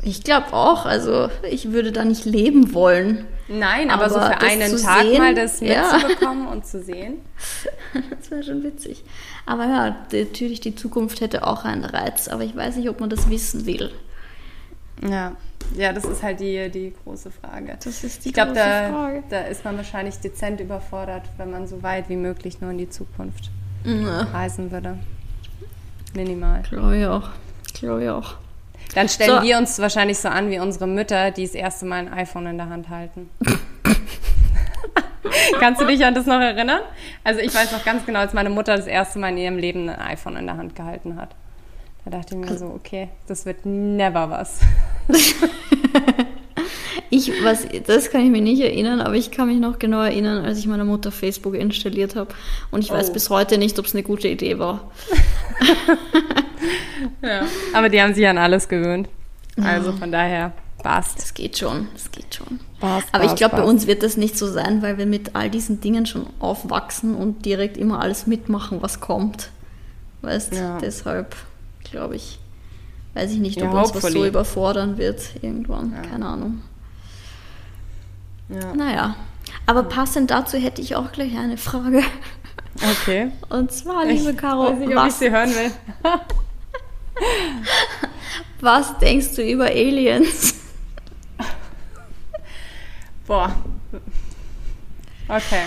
[0.02, 0.86] Ich glaube auch.
[0.86, 3.26] Also ich würde da nicht leben wollen.
[3.48, 6.52] Nein, aber, aber so für einen Tag sehen, mal das mitzubekommen ja.
[6.52, 7.18] und zu sehen.
[8.18, 9.04] das wäre schon witzig.
[9.44, 13.10] Aber ja, natürlich, die Zukunft hätte auch einen Reiz, aber ich weiß nicht, ob man
[13.10, 13.90] das wissen will.
[15.02, 15.32] Ja,
[15.76, 17.76] ja, das ist halt die, die große Frage.
[17.82, 19.22] Das ist die ich glaube, da, Frage.
[19.30, 22.88] da ist man wahrscheinlich dezent überfordert, wenn man so weit wie möglich nur in die
[22.88, 23.50] Zukunft
[23.84, 24.22] ja.
[24.32, 24.98] reisen würde.
[26.14, 26.62] Minimal.
[26.68, 27.30] Glaube ich auch.
[27.74, 28.34] Glaube ich auch.
[28.94, 29.42] Dann stellen so.
[29.42, 32.56] wir uns wahrscheinlich so an wie unsere Mütter, die das erste Mal ein iPhone in
[32.58, 33.30] der Hand halten.
[35.60, 36.80] Kannst du dich an das noch erinnern?
[37.22, 39.88] Also ich weiß noch ganz genau, als meine Mutter das erste Mal in ihrem Leben
[39.88, 41.34] ein iPhone in der Hand gehalten hat.
[42.04, 44.60] Da dachte ich mir so, okay, das wird never was.
[47.10, 50.44] ich, was, das kann ich mir nicht erinnern, aber ich kann mich noch genau erinnern,
[50.44, 52.34] als ich meiner Mutter Facebook installiert habe.
[52.70, 52.94] Und ich oh.
[52.94, 54.90] weiß bis heute nicht, ob es eine gute Idee war.
[57.22, 57.42] ja.
[57.72, 59.08] Aber die haben sich an alles gewöhnt.
[59.62, 61.18] Also von daher passt.
[61.18, 62.60] Das geht schon, das geht schon.
[62.78, 65.50] Passt, Aber ich glaube, bei uns wird das nicht so sein, weil wir mit all
[65.50, 69.50] diesen Dingen schon aufwachsen und direkt immer alles mitmachen, was kommt.
[70.22, 70.78] Weißt, ja.
[70.78, 71.36] deshalb
[71.90, 72.38] glaube ich.
[73.14, 75.92] Weiß ich nicht, ob ja, uns was so überfordern wird irgendwann.
[75.92, 76.02] Ja.
[76.02, 76.62] Keine Ahnung.
[78.48, 78.72] Ja.
[78.74, 79.16] Naja.
[79.66, 82.02] Aber passend dazu hätte ich auch gleich eine Frage.
[82.76, 83.32] Okay.
[83.48, 85.72] Und zwar, liebe Caro, weiß nicht, was, ich sie hören will.
[88.60, 90.54] was denkst du über Aliens?
[93.26, 93.54] Boah.
[95.28, 95.62] Okay.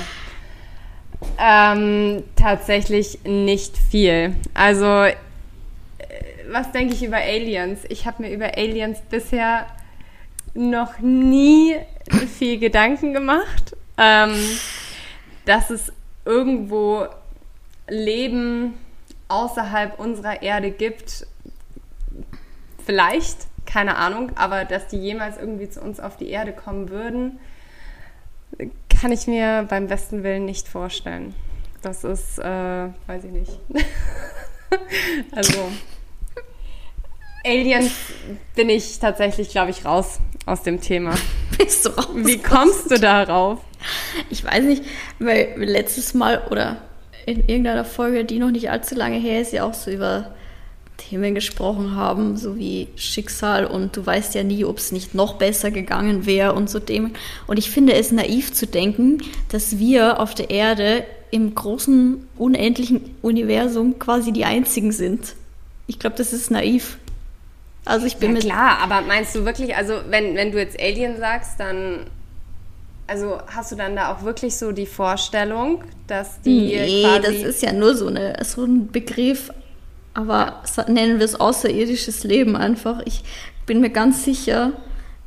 [1.40, 4.36] Ähm, tatsächlich nicht viel.
[4.54, 5.16] Also, äh,
[6.52, 7.80] was denke ich über Aliens?
[7.90, 9.68] Ich habe mir über Aliens bisher
[10.54, 11.78] noch nie
[12.38, 14.36] viel Gedanken gemacht, ähm,
[15.46, 15.92] dass es
[16.26, 17.08] irgendwo
[17.88, 18.76] Leben
[19.34, 21.26] außerhalb unserer Erde gibt.
[22.86, 27.40] Vielleicht, keine Ahnung, aber dass die jemals irgendwie zu uns auf die Erde kommen würden,
[28.90, 31.34] kann ich mir beim besten Willen nicht vorstellen.
[31.82, 32.44] Das ist, äh,
[33.08, 33.60] weiß ich nicht.
[35.32, 35.72] also,
[37.44, 37.92] Aliens
[38.56, 41.16] bin ich tatsächlich, glaube ich, raus aus dem Thema.
[41.58, 42.10] Bist du raus?
[42.14, 43.60] Wie kommst du darauf?
[44.30, 44.86] Ich weiß nicht,
[45.20, 46.78] weil letztes Mal oder
[47.26, 50.34] in irgendeiner Folge, die noch nicht allzu lange her ist, ja auch so über
[50.98, 55.36] Themen gesprochen haben, so wie Schicksal und du weißt ja nie, ob es nicht noch
[55.36, 57.14] besser gegangen wäre und so Themen.
[57.48, 63.16] Und ich finde es naiv zu denken, dass wir auf der Erde im großen, unendlichen
[63.22, 65.36] Universum quasi die Einzigen sind.
[65.88, 67.00] Ich glaube, das ist naiv.
[67.86, 71.18] Also ich bin ja, klar, aber meinst du wirklich, also wenn, wenn du jetzt Alien
[71.18, 72.06] sagst, dann
[73.08, 77.62] also hast du dann da auch wirklich so die Vorstellung, dass die Nee, das ist
[77.62, 79.52] ja nur so, eine, so ein Begriff,
[80.14, 83.02] aber nennen wir es außerirdisches Leben einfach.
[83.06, 83.24] Ich
[83.66, 84.74] bin mir ganz sicher,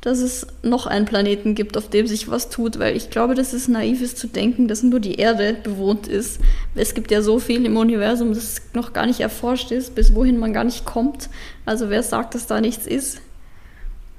[0.01, 3.53] dass es noch einen Planeten gibt, auf dem sich was tut, weil ich glaube, dass
[3.53, 6.39] es naiv ist zu denken, dass nur die Erde bewohnt ist.
[6.75, 10.37] Es gibt ja so viel im Universum, das noch gar nicht erforscht ist, bis wohin
[10.37, 11.29] man gar nicht kommt.
[11.65, 13.21] Also wer sagt, dass da nichts ist?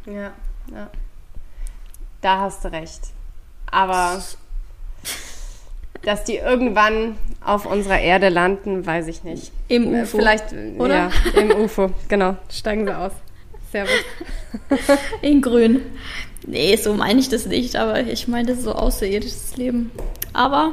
[0.04, 0.32] Ja,
[0.72, 0.90] ja.
[2.20, 3.00] Da hast du recht.
[3.70, 4.22] Aber
[6.02, 9.52] dass die irgendwann auf unserer Erde landen, weiß ich nicht.
[9.68, 10.18] Im äh, UFO.
[10.18, 10.46] Vielleicht,
[10.78, 11.10] oder?
[11.34, 12.36] Ja, im UFO, genau.
[12.50, 13.12] Steigen wir aus.
[13.70, 13.92] Servus.
[15.22, 15.82] In grün.
[16.46, 19.90] Nee, so meine ich das nicht, aber ich meine das so außerirdisches Leben.
[20.32, 20.72] Aber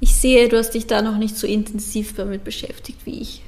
[0.00, 3.42] ich sehe, du hast dich da noch nicht so intensiv damit beschäftigt wie ich.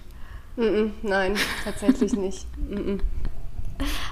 [0.57, 2.46] Mm -mm, nein, tatsächlich nicht.
[2.68, 3.01] Mm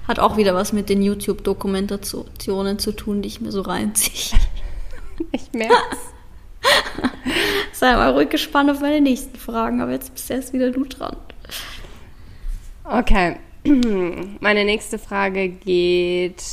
[0.06, 4.38] Hat auch wieder was mit den YouTube-Dokumentationen zu tun, die ich mir so reinziehe.
[5.32, 5.98] Ich merke es.
[7.80, 11.16] Sei mal ruhig gespannt auf meine nächsten Fragen, aber jetzt bist erst wieder du dran.
[12.84, 13.36] Okay.
[14.40, 16.44] Meine nächste Frage geht.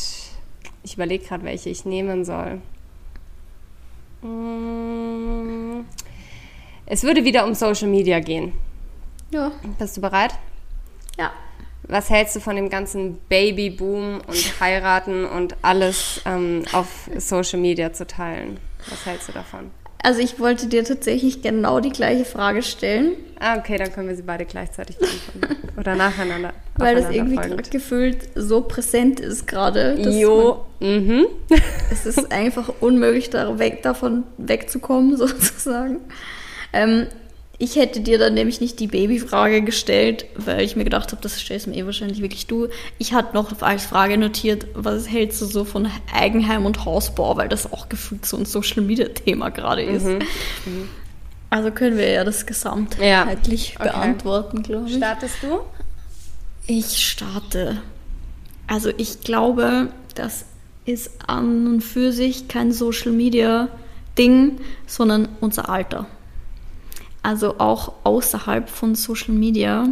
[0.84, 2.62] Ich überlege gerade, welche ich nehmen soll.
[4.22, 5.86] Mm.
[6.86, 8.54] Es würde wieder um Social Media gehen.
[9.32, 9.52] Ja.
[9.78, 10.34] Bist du bereit?
[11.18, 11.32] Ja.
[11.88, 17.94] Was hältst du von dem ganzen Babyboom und heiraten und alles ähm, auf Social Media
[17.94, 18.60] zu teilen?
[18.90, 19.72] Was hältst du davon?
[20.04, 23.14] Also ich wollte dir tatsächlich genau die gleiche Frage stellen.
[23.40, 25.80] Ah, okay, dann können wir sie beide gleichzeitig beantworten.
[25.80, 26.54] Oder nacheinander.
[26.76, 27.72] Weil das irgendwie folgend.
[27.72, 29.96] gefühlt so präsent ist gerade.
[30.02, 30.66] Jo.
[30.82, 31.26] Mhm.
[31.92, 36.02] es ist einfach unmöglich, da weg, davon wegzukommen, sozusagen.
[36.74, 37.08] Ähm,
[37.60, 41.40] ich hätte dir dann nämlich nicht die Babyfrage gestellt, weil ich mir gedacht habe, das
[41.40, 42.68] stellst mir eh wahrscheinlich wirklich du.
[42.98, 47.50] Ich hatte noch als Frage notiert, was hältst du so von Eigenheim und Hausbau, weil
[47.50, 50.06] das auch gefühlt so ein Social Media Thema gerade ist.
[50.06, 50.20] Mhm.
[50.66, 50.90] Mhm.
[51.52, 53.80] Also können wir ja das gesamtheitlich ja.
[53.80, 53.90] okay.
[53.90, 54.96] beantworten, glaube ich.
[54.96, 55.60] Startest du?
[56.66, 57.82] Ich starte.
[58.66, 60.46] Also ich glaube, das
[60.86, 63.70] ist an und für sich kein Social Media
[64.18, 66.08] Ding, sondern unser Alter
[67.24, 69.88] also auch außerhalb von Social Media,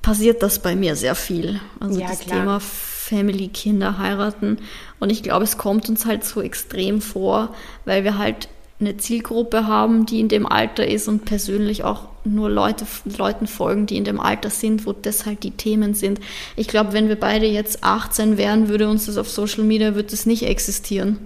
[0.00, 1.60] passiert das bei mir sehr viel.
[1.80, 2.38] Also ja, das klar.
[2.38, 4.58] Thema Family, Kinder, heiraten.
[5.00, 8.48] Und ich glaube, es kommt uns halt so extrem vor, weil wir halt
[8.80, 13.86] eine Zielgruppe haben, die in dem Alter ist und persönlich auch nur Leute, Leuten folgen,
[13.86, 16.20] die in dem Alter sind, wo das halt die Themen sind.
[16.54, 20.10] Ich glaube, wenn wir beide jetzt 18 wären, würde uns das auf Social Media, würde
[20.10, 21.18] das nicht existieren.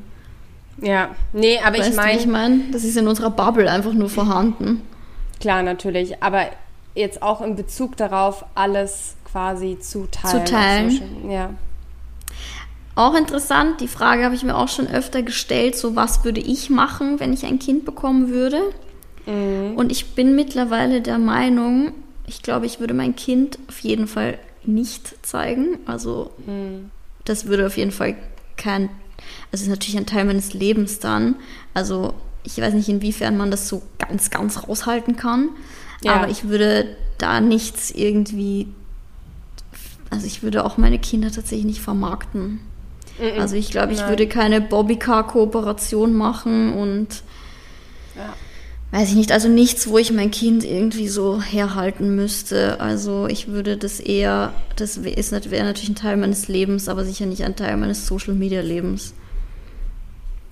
[0.82, 2.18] Ja, nee, aber weißt ich meine.
[2.18, 4.82] Ich meine, das ist in unserer Bubble einfach nur vorhanden.
[5.40, 6.22] Klar, natürlich.
[6.22, 6.46] Aber
[6.94, 10.44] jetzt auch in Bezug darauf, alles quasi zu teilen.
[10.44, 11.30] Zu teilen.
[11.30, 11.50] Ja.
[12.94, 16.68] Auch interessant, die Frage habe ich mir auch schon öfter gestellt, so was würde ich
[16.68, 18.60] machen, wenn ich ein Kind bekommen würde?
[19.24, 19.76] Mhm.
[19.76, 21.92] Und ich bin mittlerweile der Meinung,
[22.26, 25.78] ich glaube, ich würde mein Kind auf jeden Fall nicht zeigen.
[25.86, 26.90] Also mhm.
[27.24, 28.14] das würde auf jeden Fall
[28.56, 28.90] kein
[29.50, 31.36] es ist natürlich ein Teil meines Lebens dann.
[31.74, 35.50] Also ich weiß nicht, inwiefern man das so ganz, ganz raushalten kann.
[36.02, 36.14] Ja.
[36.14, 38.68] Aber ich würde da nichts irgendwie,
[40.10, 42.60] also ich würde auch meine Kinder tatsächlich nicht vermarkten.
[43.18, 44.08] Mm Also ich glaube, ich Nein.
[44.08, 47.22] würde keine Bobbycar-Kooperation machen und
[48.16, 48.34] ja.
[48.92, 52.78] Weiß ich nicht, also nichts, wo ich mein Kind irgendwie so herhalten müsste.
[52.78, 57.42] Also ich würde das eher, das wäre natürlich ein Teil meines Lebens, aber sicher nicht
[57.42, 59.14] ein Teil meines Social-Media-Lebens.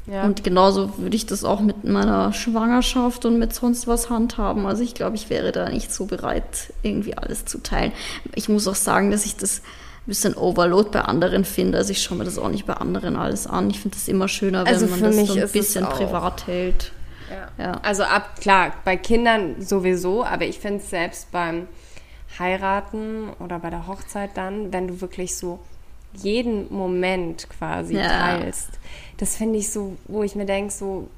[0.06, 0.24] Ja.
[0.24, 4.66] Und genauso würde ich das auch mit meiner Schwangerschaft und mit sonst was handhaben.
[4.66, 7.92] Also ich glaube, ich wäre da nicht so bereit, irgendwie alles zu teilen.
[8.34, 9.60] Ich muss auch sagen, dass ich das
[10.06, 11.78] bisschen Overload bei anderen finde.
[11.78, 13.70] Also ich schaue mir das auch nicht bei anderen alles an.
[13.70, 16.92] Ich finde es immer schöner, wenn Also man das so ein ist bisschen privat hält.
[17.30, 17.48] Ja.
[17.64, 17.72] Ja.
[17.82, 21.68] Also ab, klar, bei Kindern sowieso, aber ich finde es selbst beim
[22.38, 25.58] Heiraten oder bei der Hochzeit dann, wenn du wirklich so
[26.14, 28.08] jeden Moment quasi Ja.
[28.08, 28.70] teilst,
[29.18, 31.08] das finde ich so, wo ich mir denke, so,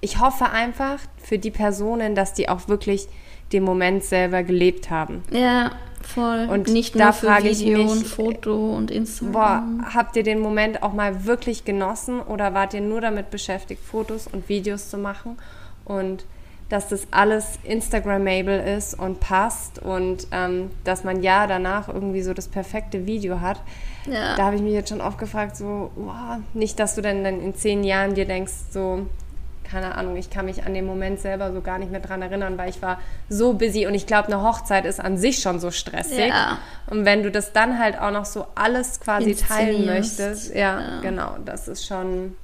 [0.00, 3.08] ich hoffe einfach für die Personen, dass die auch wirklich
[3.52, 5.22] den Moment selber gelebt haben.
[5.30, 5.70] Ja,
[6.06, 6.48] voll.
[6.50, 9.32] Und nicht da nur für frage ich mich, und Foto und Instagram.
[9.32, 13.82] Boah, habt ihr den Moment auch mal wirklich genossen oder wart ihr nur damit beschäftigt,
[13.84, 15.38] Fotos und Videos zu machen
[15.84, 16.24] und
[16.68, 22.34] dass das alles Instagrammable ist und passt und ähm, dass man ja danach irgendwie so
[22.34, 23.60] das perfekte Video hat.
[24.06, 24.34] Ja.
[24.36, 27.40] Da habe ich mich jetzt schon oft gefragt, so, boah, nicht, dass du dann, dann
[27.40, 29.06] in zehn Jahren dir denkst, so,
[29.68, 32.56] keine Ahnung, ich kann mich an den Moment selber so gar nicht mehr dran erinnern,
[32.56, 32.98] weil ich war
[33.28, 36.28] so busy und ich glaube, eine Hochzeit ist an sich schon so stressig.
[36.28, 36.58] Ja.
[36.88, 41.00] Und wenn du das dann halt auch noch so alles quasi teilen möchtest, ja, Ja.
[41.02, 42.34] genau, das ist schon,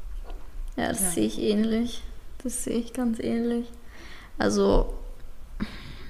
[0.77, 1.09] Ja, das Ja.
[1.11, 2.03] sehe ich ähnlich.
[2.43, 3.67] Das sehe ich ganz ähnlich.
[4.39, 4.93] Also,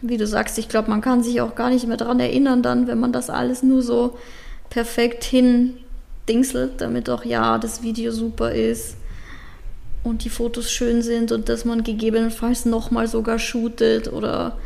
[0.01, 2.87] wie du sagst, ich glaube, man kann sich auch gar nicht mehr dran erinnern dann,
[2.87, 4.17] wenn man das alles nur so
[4.71, 8.97] perfekt hindingselt, damit auch ja das Video super ist
[10.05, 14.59] und die Fotos schön sind und dass man gegebenenfalls nochmal sogar shootet oder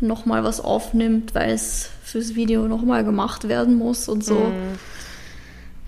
[0.00, 4.50] nochmal was aufnimmt, weil es fürs Video nochmal gemacht werden muss und so.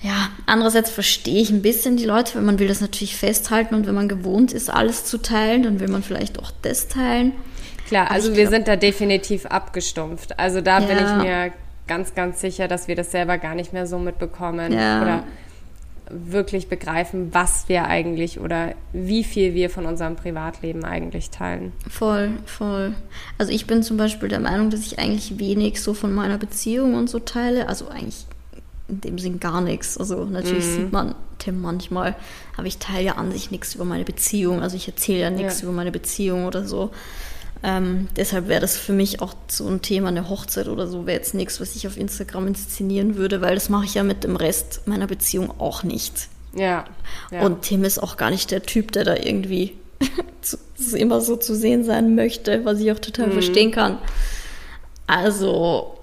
[0.03, 3.87] Ja, andererseits verstehe ich ein bisschen die Leute, weil man will das natürlich festhalten und
[3.87, 7.33] wenn man gewohnt ist, alles zu teilen, dann will man vielleicht auch das teilen.
[7.89, 10.39] klar, Aber also wir glaub- sind da definitiv abgestumpft.
[10.39, 11.17] Also da bin Ja.
[11.19, 11.53] ich mir
[11.87, 15.03] ganz, ganz sicher, dass wir das selber gar nicht mehr so mitbekommen Ja.
[15.03, 15.25] oder
[16.11, 21.73] wirklich begreifen, was wir eigentlich oder wie viel wir von unserem Privatleben eigentlich teilen.
[21.89, 22.95] Voll, voll.
[23.39, 26.95] Also ich bin zum Beispiel der Meinung, dass ich eigentlich wenig so von meiner Beziehung
[26.95, 27.69] und so teile.
[27.69, 28.27] Also eigentlich
[28.89, 29.99] in dem Sinn gar nichts.
[29.99, 32.15] Also natürlich sieht man Tim manchmal,
[32.57, 34.61] aber ich teile ja an sich nichts über meine Beziehung.
[34.63, 35.65] Also ich erzähle ja nichts Ja.
[35.65, 36.91] über meine Beziehung oder so.
[37.63, 41.17] Ähm, deshalb wäre das für mich auch so ein Thema, eine Hochzeit oder so, wäre
[41.17, 44.37] jetzt nichts, was ich auf Instagram inszenieren würde, weil das mache ich ja mit dem
[44.37, 46.29] Rest meiner Beziehung auch nicht.
[46.55, 46.85] Ja.
[47.31, 47.41] ja.
[47.43, 49.77] Und Tim ist auch gar nicht der Typ, der da irgendwie
[50.95, 53.99] immer so zu sehen sein möchte, was ich auch total verstehen kann.
[55.07, 55.99] Also,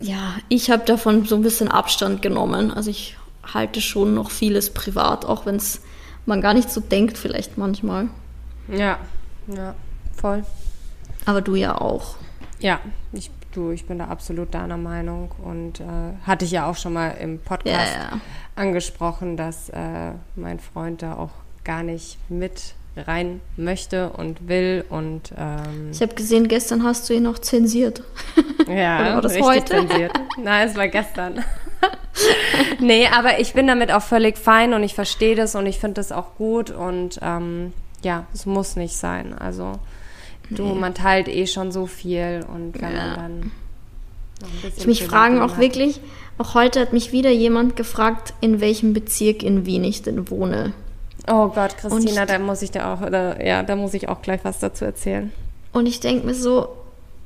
[0.00, 2.70] ja, ich habe davon so ein bisschen Abstand genommen.
[2.70, 5.80] Also ich halte schon noch vieles privat, auch wenn es
[6.26, 8.08] man gar nicht so denkt vielleicht manchmal.
[8.68, 8.98] ja,
[9.46, 9.74] ja,
[10.16, 10.44] voll.
[11.26, 12.16] Aber du ja auch.
[12.60, 12.80] Ja,
[13.12, 15.84] ich, du, ich bin da absolut deiner Meinung und äh,
[16.26, 18.20] hatte ich ja auch schon mal im Podcast Ja, ja.
[18.56, 21.30] angesprochen, dass äh, mein Freund da auch
[21.64, 27.14] gar nicht mit rein möchte und will und ähm, Ich habe gesehen, gestern hast du
[27.14, 28.02] ihn noch zensiert.
[28.68, 29.64] ja, Oder war das richtig heute?
[29.64, 30.12] zensiert.
[30.42, 31.44] Nein, es war gestern.
[32.80, 35.94] nee, aber ich bin damit auch völlig fein und ich verstehe das und ich finde
[35.94, 39.36] das auch gut und ähm, ja, es muss nicht sein.
[39.36, 39.72] Also
[40.50, 43.06] du, man teilt eh schon so viel und wenn Ja.
[43.06, 43.38] man dann
[44.42, 45.60] noch ein bisschen Ich mich fragen auch hat.
[45.60, 46.00] wirklich,
[46.38, 50.72] auch heute hat mich wieder jemand gefragt, in welchem Bezirk in Wien ich denn wohne.
[51.26, 54.20] Oh Gott, Christina, Und- da muss ich da auch, oder, ja, da muss ich auch
[54.22, 55.32] gleich was dazu erzählen.
[55.72, 56.68] Und ich denke mir so,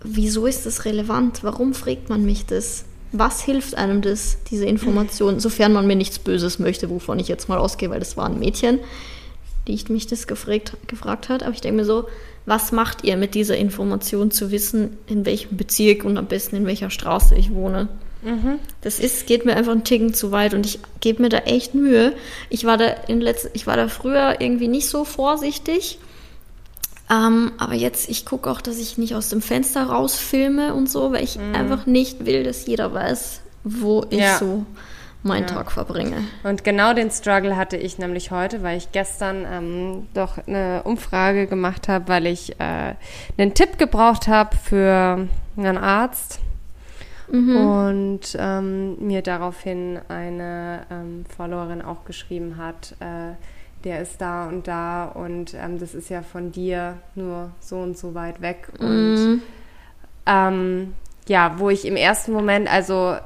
[0.02, 1.42] wieso ist das relevant?
[1.42, 2.84] Warum fragt man mich das?
[3.10, 7.48] Was hilft einem das, diese Information, sofern man mir nichts Böses möchte, wovon ich jetzt
[7.48, 8.78] mal ausgehe, weil das war ein Mädchen,
[9.66, 11.42] die ich mich das gefragt, gefragt hat.
[11.42, 12.06] Aber ich denke mir so,
[12.48, 16.66] was macht ihr mit dieser Information zu wissen, in welchem Bezirk und am besten in
[16.66, 17.88] welcher Straße ich wohne?
[18.80, 21.74] Das ist, geht mir einfach einen Ticken zu weit und ich gebe mir da echt
[21.74, 22.14] Mühe.
[22.50, 25.98] Ich war da in letz ich war da früher irgendwie nicht so vorsichtig.
[27.10, 31.12] Ähm, aber jetzt, ich gucke auch, dass ich nicht aus dem Fenster rausfilme und so,
[31.12, 34.38] weil ich einfach nicht will, dass jeder weiß, wo ich Ja.
[34.38, 34.66] so
[35.22, 35.54] meinen Ja.
[35.54, 36.16] Tag verbringe.
[36.44, 41.46] Und genau den Struggle hatte ich nämlich heute, weil ich gestern ähm, doch eine Umfrage
[41.46, 42.94] gemacht habe, weil ich äh,
[43.36, 45.26] einen Tipp gebraucht habe für
[45.56, 46.40] einen Arzt.
[47.30, 53.34] Und ähm, mir daraufhin eine ähm, Followerin auch geschrieben hat, äh,
[53.84, 57.98] der ist da und da und ähm, das ist ja von dir nur so und
[57.98, 58.70] so weit weg.
[58.78, 59.42] Und
[60.24, 60.94] ähm,
[61.26, 63.16] ja, wo ich im ersten Moment, also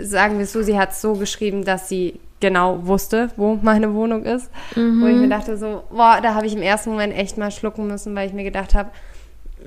[0.00, 3.92] sagen wir es so, sie hat es so geschrieben, dass sie genau wusste, wo meine
[3.94, 4.48] Wohnung ist.
[4.76, 7.86] Wo ich mir dachte so, boah, da habe ich im ersten Moment echt mal schlucken
[7.88, 8.90] müssen, weil ich mir gedacht habe,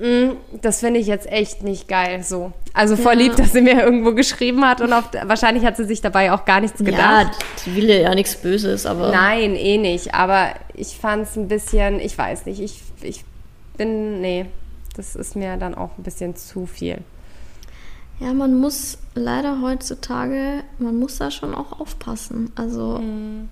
[0.00, 0.30] mm,
[0.62, 2.52] das finde ich jetzt echt nicht geil so.
[2.72, 3.24] Also voll Ja.
[3.24, 6.46] lieb, dass sie mir irgendwo geschrieben hat und auf, wahrscheinlich hat sie sich dabei auch
[6.46, 7.36] gar nichts Ja, gedacht.
[7.66, 10.14] die will ja nichts Böses, aber Nein, eh nicht.
[10.14, 13.22] Aber ich fand es ein bisschen, ich weiß nicht, ich, ich
[13.76, 14.46] bin, nee,
[14.96, 16.98] das ist mir dann auch ein bisschen zu viel.
[18.22, 22.52] Ja, man muss leider heutzutage, man muss da schon auch aufpassen.
[22.54, 23.48] Also, Mhm.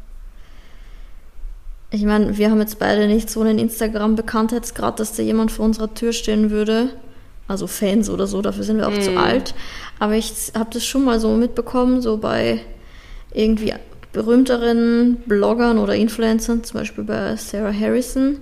[1.90, 5.92] ich meine, wir haben jetzt beide nicht so einen Instagram-Bekanntheitsgrad, dass da jemand vor unserer
[5.92, 6.90] Tür stehen würde.
[7.48, 9.54] Also Fans oder so, dafür sind wir auch zu alt.
[9.98, 12.60] Aber ich habe das schon mal so mitbekommen, so bei
[13.34, 13.74] irgendwie
[14.12, 18.38] berühmteren Bloggern oder Influencern, zum Beispiel bei Sarah Harrison.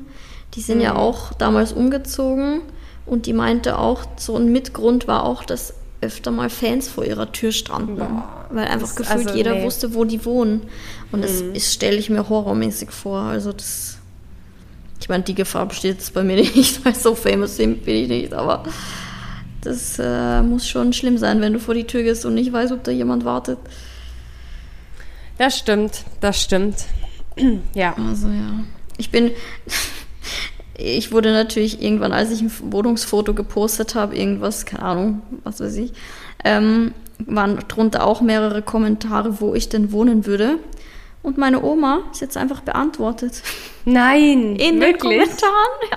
[0.55, 2.61] Die sind ja auch damals umgezogen
[3.07, 7.33] und die meinte auch, so ein Mitgrund war auch, dass öfter mal Fans vor ihrer
[7.33, 7.97] Tür standen.
[7.97, 9.65] Boah, weil einfach das- gefühlt also, jeder nee.
[9.65, 10.63] wusste, wo die wohnen.
[11.13, 13.21] Und das ist- stelle ich mir horrormäßig vor.
[13.21, 13.99] Also das.
[15.01, 18.33] Ich meine, die Gefahr besteht jetzt bei mir nicht, weil so famous bin ich nicht,
[18.35, 18.65] aber
[19.61, 22.73] das äh, muss schon schlimm sein, wenn du vor die Tür gehst und nicht weißt,
[22.73, 23.59] ob da jemand wartet.
[25.37, 26.77] Das stimmt, das stimmt.
[27.75, 27.95] ja.
[28.09, 28.65] Also ja.
[28.99, 29.31] Ich bin.
[30.81, 35.75] Ich wurde natürlich irgendwann, als ich ein Wohnungsfoto gepostet habe, irgendwas, keine Ahnung, was weiß
[35.77, 35.93] ich,
[36.45, 40.59] ähm, waren drunter auch mehrere Kommentare, wo ich denn wohnen würde.
[41.25, 43.43] Und meine Oma ist jetzt einfach beantwortet.
[43.85, 45.19] Nein, In den wirklich?
[45.19, 45.97] Kommentaren, ja.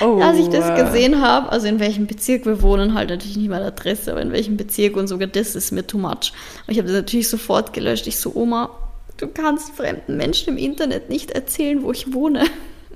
[0.00, 3.48] Oh, Als ich das gesehen habe, also in welchem Bezirk wir wohnen, halt natürlich nicht
[3.48, 6.32] meine Adresse, aber in welchem Bezirk und sogar das ist mir too much.
[6.66, 8.06] Und ich habe das natürlich sofort gelöscht.
[8.06, 8.70] Ich so, Oma,
[9.16, 12.44] du kannst fremden Menschen im Internet nicht erzählen, wo ich wohne.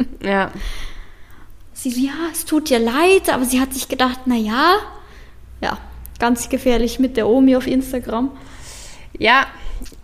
[0.22, 0.50] Ja.
[1.72, 4.74] Sie so, ja, es tut dir leid, aber sie hat sich gedacht, na ja,
[5.62, 5.78] ja,
[6.18, 8.30] ganz gefährlich mit der Omi auf Instagram.
[9.18, 9.46] Ja,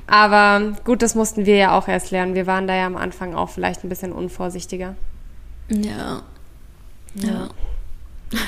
[0.07, 2.35] aber gut, das mussten wir ja auch erst lernen.
[2.35, 4.95] Wir waren da ja am Anfang auch vielleicht ein bisschen unvorsichtiger.
[5.69, 6.23] Ja.
[7.15, 7.49] Ja.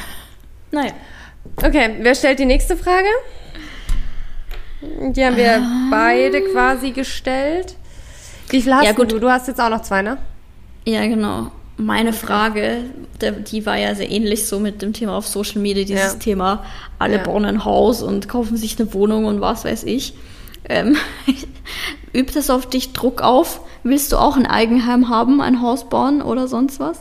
[0.71, 0.93] naja.
[1.57, 3.09] Okay, wer stellt die nächste Frage?
[4.81, 7.77] Die haben wir beide quasi gestellt.
[8.49, 9.13] Wie viel hast Ja, gut.
[9.13, 9.19] du?
[9.19, 10.19] Du hast jetzt auch noch zwei, ne?
[10.85, 11.51] Ja, genau.
[11.77, 12.79] Meine Frage,
[13.21, 16.19] die war ja sehr ähnlich so mit dem Thema auf Social Media, dieses Ja.
[16.19, 16.65] Thema,
[16.99, 17.23] alle Ja.
[17.23, 20.15] bauen ein Haus und kaufen sich eine Wohnung und was weiß ich.
[20.69, 20.97] Ähm,
[22.13, 23.61] übt das auf dich Druck auf?
[23.85, 27.01] Willst du auch ein Eigenheim haben, ein Haus bauen oder sonst was?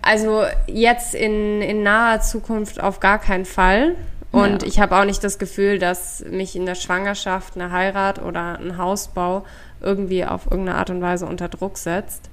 [0.00, 3.96] Also jetzt in, in naher Zukunft auf gar keinen Fall.
[4.30, 4.68] Und Ja.
[4.68, 8.78] ich habe auch nicht das Gefühl, dass mich in der Schwangerschaft eine Heirat oder ein
[8.78, 9.44] Hausbau
[9.82, 12.30] irgendwie auf irgendeine Art und Weise unter Druck setzt.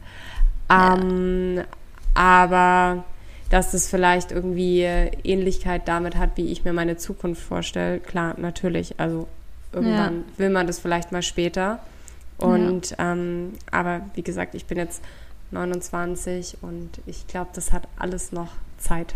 [0.69, 1.61] Ähm,
[2.13, 3.03] aber
[3.49, 8.99] dass es vielleicht irgendwie Ähnlichkeit damit hat, wie ich mir meine Zukunft vorstelle, klar, natürlich.
[8.99, 9.27] Also
[9.73, 11.79] irgendwann will man das vielleicht mal später.
[12.37, 15.03] Und ähm, aber wie gesagt, ich bin jetzt
[15.51, 19.13] 29 und ich glaube, das hat alles noch Zeit.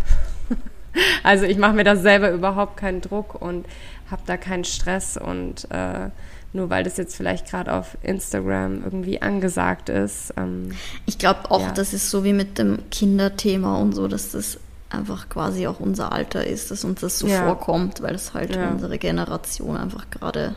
[1.23, 3.65] also ich mache mir da selber überhaupt keinen Druck und
[4.09, 6.09] habe da keinen Stress und äh,
[6.53, 10.33] nur weil das jetzt vielleicht gerade auf Instagram irgendwie angesagt ist.
[10.37, 10.69] Ähm,
[11.05, 11.71] Ich glaube auch, Ja.
[11.71, 16.11] das ist so wie mit dem Kinderthema und so, dass das einfach quasi auch unser
[16.11, 17.43] Alter ist, dass uns das so Ja.
[17.45, 18.69] vorkommt, weil es halt Ja.
[18.71, 20.53] unsere Generation einfach gerade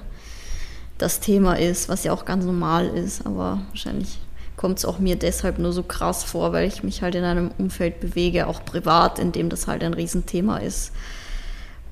[0.98, 4.18] das Thema ist, was ja auch ganz normal ist, aber wahrscheinlich
[4.56, 7.50] kommt es auch mir deshalb nur so krass vor, weil ich mich halt in einem
[7.58, 10.92] Umfeld bewege, auch privat, in dem das halt ein Riesenthema ist.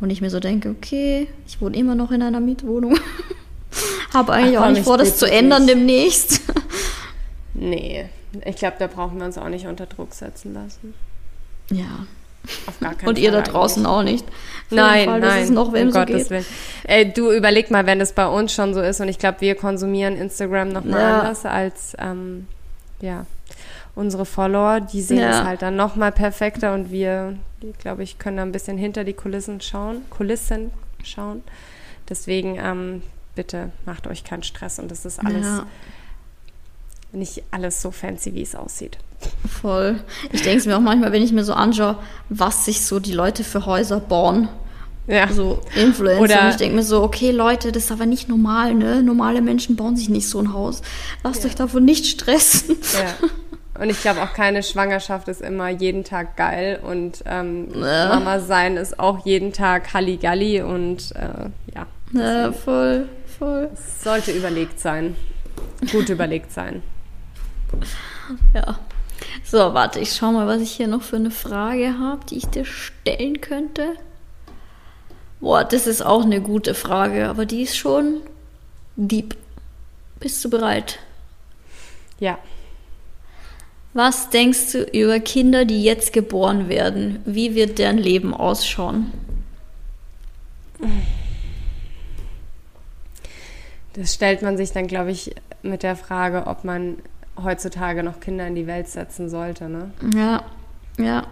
[0.00, 2.98] Und ich mir so denke, okay, ich wohne immer noch in einer Mietwohnung.
[4.12, 6.40] Habe eigentlich Ach, auch nicht ich vor, das zu ändern demnächst.
[7.54, 8.06] nee,
[8.44, 10.94] ich glaube, da brauchen wir uns auch nicht unter Druck setzen lassen.
[11.70, 12.06] Ja.
[12.66, 13.96] Auf gar keinen Und ihr da Fall draußen eigentlich.
[13.98, 14.26] auch nicht.
[14.68, 16.30] Für Nein, Fall, nein, es noch wem um so Gottes geht.
[16.30, 16.44] Willen.
[16.84, 19.54] Ey, du überleg mal, wenn es bei uns schon so ist und ich glaube, wir
[19.54, 21.20] konsumieren Instagram noch mal Ja.
[21.20, 22.46] anders als ähm,
[23.00, 23.24] ja
[23.94, 25.40] unsere Follower, die sehen Ja.
[25.40, 27.38] es halt dann noch mal perfekter und wir,
[27.78, 30.70] glaube ich, können da ein bisschen hinter die Kulissen schauen, Kulissen
[31.02, 31.42] schauen.
[32.10, 33.02] Deswegen ähm,
[33.34, 35.66] bitte macht euch keinen Stress und das ist alles Ja,
[37.12, 38.98] nicht alles so fancy, wie es aussieht.
[39.48, 40.00] voll.
[40.32, 41.96] Ich denke es mir auch manchmal, wenn ich mir so anschaue,
[42.28, 44.48] was sich so die Leute für Häuser bauen.
[45.06, 45.28] Ja.
[45.30, 46.20] So Influencer.
[46.22, 49.02] Oder- und ich denke mir so, okay, Leute, das ist aber nicht normal, ne?
[49.02, 50.80] Normale Menschen bauen sich nicht so ein Haus.
[51.22, 52.76] Lasst euch davon nicht stressen.
[52.94, 53.28] Ja.
[53.82, 58.08] Und ich glaube auch keine Schwangerschaft ist immer jeden Tag geil und ähm, Ja.
[58.08, 63.08] Mama sein ist auch jeden Tag Halligalli und äh, ja, Ja, voll,
[63.38, 63.70] voll.
[64.02, 65.16] sollte überlegt sein.
[65.90, 66.82] Gut überlegt sein.
[68.54, 68.78] Ja.
[69.44, 72.46] So, warte, ich schau mal, was ich hier noch für eine Frage habe, die ich
[72.46, 73.94] dir stellen könnte.
[75.40, 78.22] Boah, das ist auch eine gute Frage, aber die ist schon
[78.96, 79.36] deep.
[80.20, 80.98] Bist du bereit?
[82.18, 82.38] Ja.
[83.92, 87.20] Was denkst du über Kinder, die jetzt geboren werden?
[87.24, 89.12] Wie wird deren Leben ausschauen?
[93.94, 96.96] Das stellt man sich dann, glaube ich, mit der Frage, ob man
[97.42, 99.68] heutzutage noch Kinder in die Welt setzen sollte.
[99.68, 99.90] Ne?
[100.14, 100.44] Ja,
[100.98, 101.26] ja.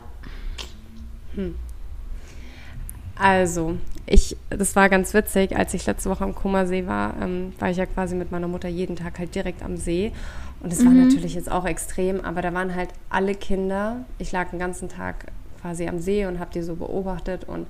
[3.17, 7.71] Also, ich, das war ganz witzig, als ich letzte Woche am Kummersee war, ähm, war
[7.71, 10.13] ich ja quasi mit meiner Mutter jeden Tag halt direkt am See.
[10.61, 10.87] Und es mhm.
[10.87, 14.05] war natürlich jetzt auch extrem, aber da waren halt alle Kinder.
[14.19, 15.27] Ich lag den ganzen Tag
[15.61, 17.67] quasi am See und habe die so beobachtet und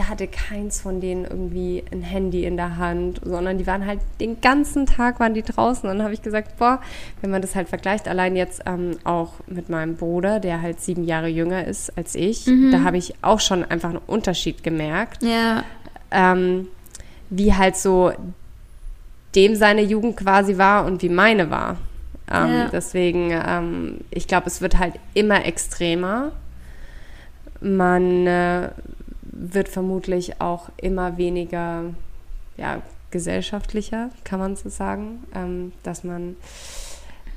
[0.00, 4.00] da hatte keins von denen irgendwie ein Handy in der Hand, sondern die waren halt
[4.18, 5.90] den ganzen Tag waren die draußen.
[5.90, 6.80] Und dann habe ich gesagt, boah,
[7.20, 11.04] wenn man das halt vergleicht, allein jetzt ähm, auch mit meinem Bruder, der halt sieben
[11.04, 12.72] Jahre jünger ist als ich, mhm.
[12.72, 15.22] da habe ich auch schon einfach einen Unterschied gemerkt.
[15.22, 15.64] Ja.
[16.10, 16.68] Ähm,
[17.28, 18.10] wie halt so
[19.34, 21.76] dem seine Jugend quasi war und wie meine war.
[22.32, 22.68] Ähm, ja.
[22.72, 26.32] Deswegen, ähm, ich glaube, es wird halt immer extremer.
[27.60, 28.70] Man äh,
[29.40, 31.84] wird vermutlich auch immer weniger
[32.56, 36.36] ja, gesellschaftlicher, kann man so sagen, ähm, dass man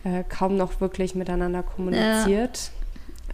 [0.03, 2.71] äh, kaum noch wirklich miteinander kommuniziert.
[2.73, 2.79] Ja.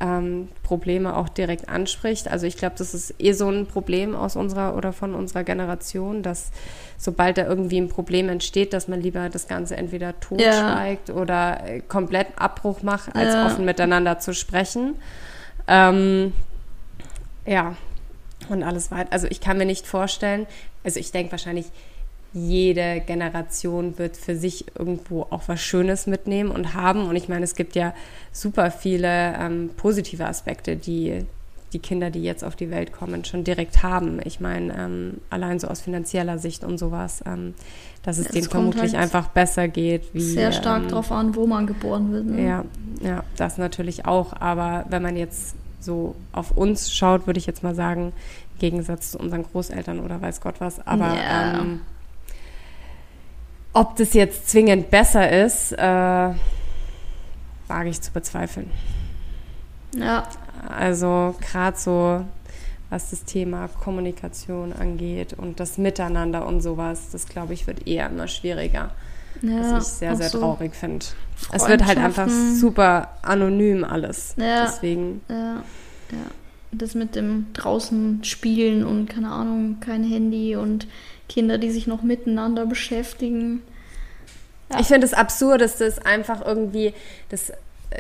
[0.02, 2.30] Ähm, Probleme auch direkt anspricht.
[2.30, 6.24] Also ich glaube, das ist eh so ein Problem aus unserer oder von unserer Generation,
[6.24, 6.52] dass
[6.98, 11.16] sobald da irgendwie ein Problem entsteht, dass man lieber das Ganze entweder totschweigt ja.
[11.16, 13.48] oder äh, komplett Abbruch macht, als ja.
[13.48, 14.96] offen miteinander zu sprechen.
[15.68, 16.32] Ähm,
[17.46, 17.76] ja,
[18.52, 19.12] und alles weiter.
[19.12, 20.48] Also ich kann mir nicht vorstellen,
[20.84, 21.68] also ich denke wahrscheinlich,
[22.34, 27.08] jede Generation wird für sich irgendwo auch was Schönes mitnehmen und haben.
[27.08, 27.94] Und ich meine, es gibt ja
[28.32, 31.26] super viele ähm, positive Aspekte, die
[31.74, 34.20] die Kinder, die jetzt auf die Welt kommen, schon direkt haben.
[34.24, 37.54] Ich meine, ähm, allein so aus finanzieller Sicht und sowas, ähm,
[38.04, 40.14] dass es ja, denen vermutlich halt einfach besser geht.
[40.14, 42.26] Wie, sehr stark ähm, darauf an, wo man geboren wird.
[42.26, 42.44] Ne?
[42.44, 42.66] Ja,
[43.02, 44.34] ja, das natürlich auch.
[44.34, 48.14] Aber wenn man jetzt so auf uns schaut, würde ich jetzt mal sagen,
[48.54, 50.86] im Gegensatz zu unseren Großeltern oder weiß Gott was.
[50.86, 51.60] Aber yeah.
[51.62, 51.82] ähm,
[53.74, 55.78] ob das jetzt zwingend besser ist, äh,
[57.68, 58.72] wage ich zu bezweifeln.
[59.96, 60.28] Ja.
[60.68, 62.26] Also gerade so,
[62.90, 68.08] was das Thema Kommunikation angeht und das Miteinander und sowas, das glaube ich wird eher
[68.10, 68.92] immer schwieriger.
[69.42, 71.06] Ja, was ich sehr, sehr so traurig finde.
[71.52, 74.36] Es wird halt einfach super anonym alles.
[74.38, 75.22] Ja, Deswegen.
[75.30, 75.56] Ja,
[76.12, 76.18] ja.
[76.72, 80.88] Das mit dem draußen spielen und keine Ahnung, kein Handy und
[81.28, 83.62] Kinder, die sich noch miteinander beschäftigen.
[84.72, 84.80] Ja.
[84.80, 86.94] Ich finde es absurd, dass das einfach irgendwie,
[87.30, 87.52] das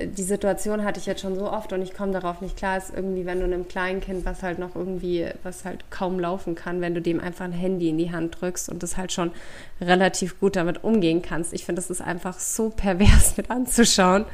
[0.03, 2.91] die Situation hatte ich jetzt schon so oft und ich komme darauf nicht klar, ist
[2.95, 6.79] irgendwie, wenn du einem kleinen Kind, was halt noch irgendwie, was halt kaum laufen kann,
[6.79, 9.31] wenn du dem einfach ein Handy in die Hand drückst und das halt schon
[9.81, 11.53] relativ gut damit umgehen kannst.
[11.53, 14.25] Ich finde, das ist einfach so pervers mit anzuschauen.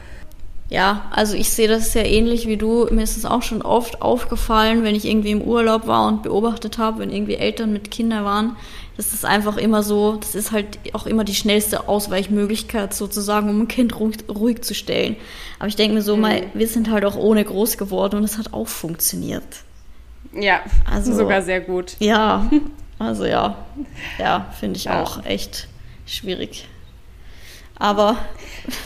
[0.69, 2.87] Ja, also ich sehe das sehr ähnlich wie du.
[2.89, 6.79] Mir ist es auch schon oft aufgefallen, wenn ich irgendwie im Urlaub war und beobachtet
[6.79, 8.55] habe, wenn irgendwie Eltern mit Kindern waren,
[8.97, 13.61] das ist einfach immer so, das ist halt auch immer die schnellste Ausweichmöglichkeit sozusagen, um
[13.61, 15.17] ein Kind ruhig, ruhig zu stellen.
[15.59, 16.21] Aber ich denke mir so, mhm.
[16.21, 19.43] mal, wir sind halt auch ohne groß geworden und es hat auch funktioniert.
[20.33, 21.95] Ja, also, sogar sehr gut.
[21.99, 22.49] Ja,
[22.99, 23.65] also ja,
[24.17, 25.03] ja, finde ich ja.
[25.03, 25.67] auch echt
[26.05, 26.67] schwierig.
[27.77, 28.17] Aber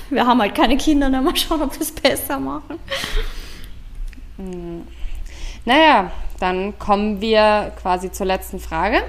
[0.09, 2.79] wir haben halt keine Kinder, dann mal schauen, ob wir es besser machen.
[4.37, 4.87] Hm.
[5.65, 9.03] Naja, dann kommen wir quasi zur letzten Frage.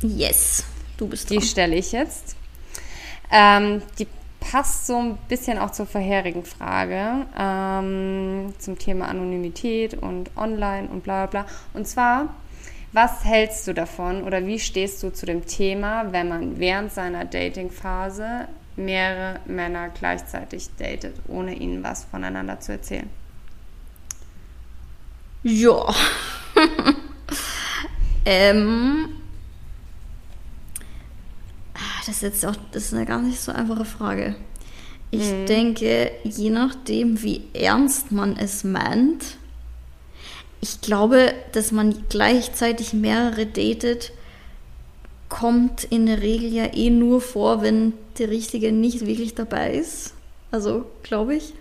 [0.00, 0.64] Yes,
[0.96, 1.38] du bist dran.
[1.38, 2.36] Die stelle ich jetzt.
[3.30, 4.06] Ähm, die
[4.38, 11.02] passt so ein bisschen auch zur vorherigen Frage ähm, zum Thema Anonymität und Online und
[11.02, 11.52] bla bla bla.
[11.72, 12.34] Und zwar,
[12.92, 17.24] was hältst du davon oder wie stehst du zu dem Thema, wenn man während seiner
[17.24, 18.46] Dating-Phase
[18.76, 23.08] mehrere Männer gleichzeitig datet, ohne ihnen was voneinander zu erzählen?
[25.42, 25.94] Ja.
[28.24, 29.08] ähm,
[32.06, 34.34] das ist jetzt auch das ist eine gar nicht so einfache Frage.
[35.10, 35.46] Ich mhm.
[35.46, 39.36] denke, je nachdem, wie ernst man es meint,
[40.60, 44.12] ich glaube, dass man gleichzeitig mehrere datet,
[45.34, 50.14] kommt in der Regel ja eh nur vor, wenn der Richtige nicht wirklich dabei ist.
[50.52, 51.54] Also, glaube ich,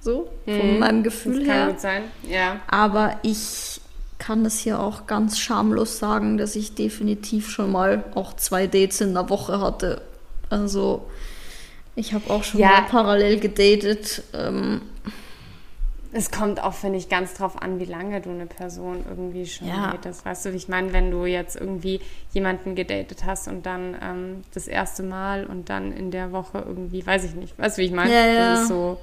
[0.00, 0.78] so, von mhm.
[0.78, 1.66] meinem Gefühl das kann her.
[1.66, 2.60] Gut sein, ja.
[2.68, 3.80] Aber ich
[4.18, 9.00] kann das hier auch ganz schamlos sagen, dass ich definitiv schon mal auch zwei Dates
[9.00, 10.02] in der Woche hatte.
[10.48, 11.04] Also
[11.96, 12.68] ich habe auch schon ja.
[12.68, 14.22] mal parallel gedatet.
[14.34, 14.82] Ähm,
[16.12, 19.68] es kommt auch, finde ich, ganz drauf an, wie lange du eine Person irgendwie schon
[19.68, 19.92] ja.
[19.92, 20.24] datest.
[20.24, 22.00] Weißt du, wie ich meine, wenn du jetzt irgendwie
[22.32, 27.06] jemanden gedatet hast und dann ähm, das erste Mal und dann in der Woche irgendwie,
[27.06, 28.12] weiß ich nicht, weißt du, wie ich meine?
[28.12, 28.50] Ja, ja.
[28.52, 28.98] Das ist so.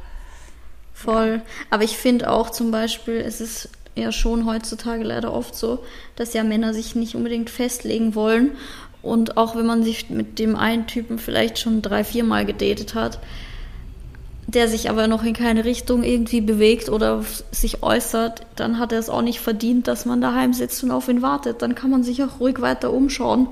[0.93, 1.41] Voll.
[1.43, 1.51] Ja.
[1.69, 5.83] Aber ich finde auch zum Beispiel, es ist ja schon heutzutage leider oft so,
[6.15, 8.51] dass ja Männer sich nicht unbedingt festlegen wollen.
[9.01, 12.95] Und auch wenn man sich mit dem einen Typen vielleicht schon drei, vier Mal gedatet
[12.95, 13.19] hat,
[14.53, 18.99] der sich aber noch in keine Richtung irgendwie bewegt oder sich äußert, dann hat er
[18.99, 21.61] es auch nicht verdient, dass man daheim sitzt und auf ihn wartet.
[21.61, 23.47] Dann kann man sich auch ruhig weiter umschauen.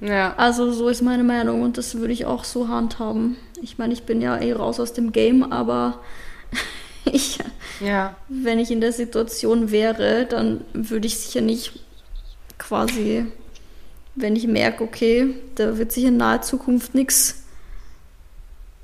[0.00, 0.34] Ja.
[0.36, 3.36] Also so ist meine Meinung und das würde ich auch so handhaben.
[3.60, 5.98] Ich meine, ich bin ja eh raus aus dem Game, aber
[7.04, 7.38] ich,
[7.80, 8.16] Ja.
[8.28, 11.72] wenn ich in der Situation wäre, dann würde ich sicher nicht
[12.58, 13.26] quasi,
[14.14, 17.41] wenn ich merke, okay, da wird sich in naher Zukunft nichts,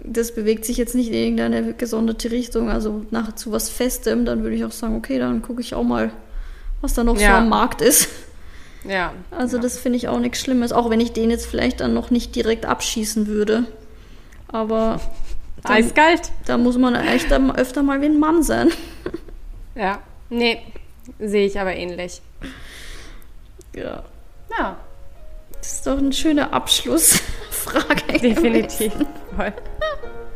[0.02, 4.42] das bewegt sich jetzt nicht in irgendeine gesonderte Richtung, also nach zu was Festem, dann
[4.42, 6.10] würde ich auch sagen, okay, dann gucke ich auch mal,
[6.80, 7.38] was da noch so Ja.
[7.38, 8.08] am Markt ist.
[8.88, 9.12] Ja.
[9.32, 9.62] Also ja.
[9.62, 12.34] das finde ich auch nichts Schlimmes, auch wenn ich den jetzt vielleicht dann noch nicht
[12.36, 13.64] direkt abschießen würde.
[14.46, 15.00] Aber
[15.64, 16.30] dann, Eiskalt.
[16.46, 18.70] da muss man echt öfter mal wie ein Mann sein.
[19.74, 20.00] Ja.
[20.28, 20.60] Nee,
[21.20, 22.20] sehe ich aber ähnlich.
[23.76, 24.02] Ja.
[24.58, 24.76] Ja,
[25.60, 28.18] Das ist doch eine schöne Abschlussfrage.
[28.20, 28.92] definitiv.
[29.36, 29.52] Voll.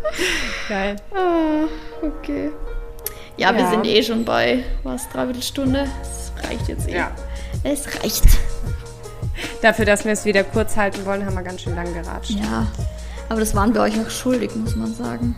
[0.68, 0.96] Geil.
[1.14, 1.64] Ah,
[2.02, 2.50] okay.
[3.36, 3.70] Ja, wir Ja.
[3.70, 5.86] sind eh schon bei, was, dreiviertel Stunde?
[6.02, 6.96] Es reicht jetzt eh.
[6.96, 7.10] Ja.
[7.64, 8.24] Es reicht.
[9.62, 12.32] Dafür, dass wir es wieder kurz halten wollen, haben wir ganz schön lang geratscht.
[12.32, 12.66] Ja,
[13.28, 15.36] aber das waren wir euch auch schuldig, muss man sagen.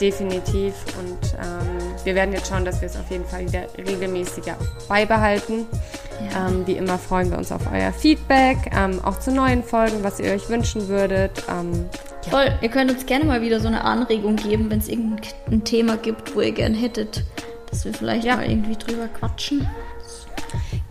[0.00, 0.74] Definitiv.
[0.98, 4.56] Und ähm, wir werden jetzt schauen, dass wir es auf jeden Fall wieder regelmäßiger
[4.88, 5.66] beibehalten.
[6.32, 6.48] Ja.
[6.48, 10.18] Ähm, wie immer freuen wir uns auf euer Feedback, ähm, auch zu neuen Folgen, was
[10.20, 11.42] ihr euch wünschen würdet.
[11.48, 11.86] Ähm,
[12.30, 15.96] Voll, ihr könnt uns gerne mal wieder so eine Anregung geben, wenn es irgendein Thema
[15.96, 17.24] gibt, wo ihr gern hättet,
[17.70, 18.36] dass wir vielleicht Ja.
[18.36, 19.68] mal irgendwie drüber quatschen.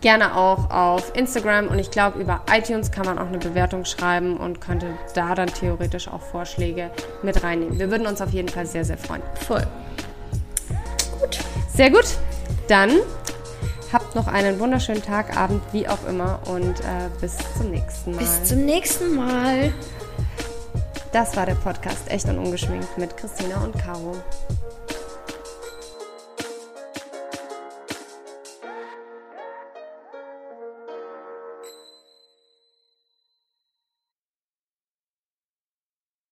[0.02, 4.36] gerne auch auf Instagram und ich glaube, über iTunes kann man auch eine Bewertung schreiben
[4.36, 6.90] und könnte da dann theoretisch auch Vorschläge
[7.22, 7.78] mit reinnehmen.
[7.78, 9.22] Wir würden uns auf jeden Fall sehr, sehr freuen.
[9.46, 9.66] Voll.
[11.74, 12.04] Sehr gut,
[12.68, 12.90] dann
[13.92, 18.18] habt noch einen wunderschönen Tag, Abend, wie auch immer und äh, bis zum nächsten Mal.
[18.18, 19.72] Bis zum nächsten Mal.
[21.12, 24.16] das war der Podcast Echt und Ungeschminkt mit Christina und Caro.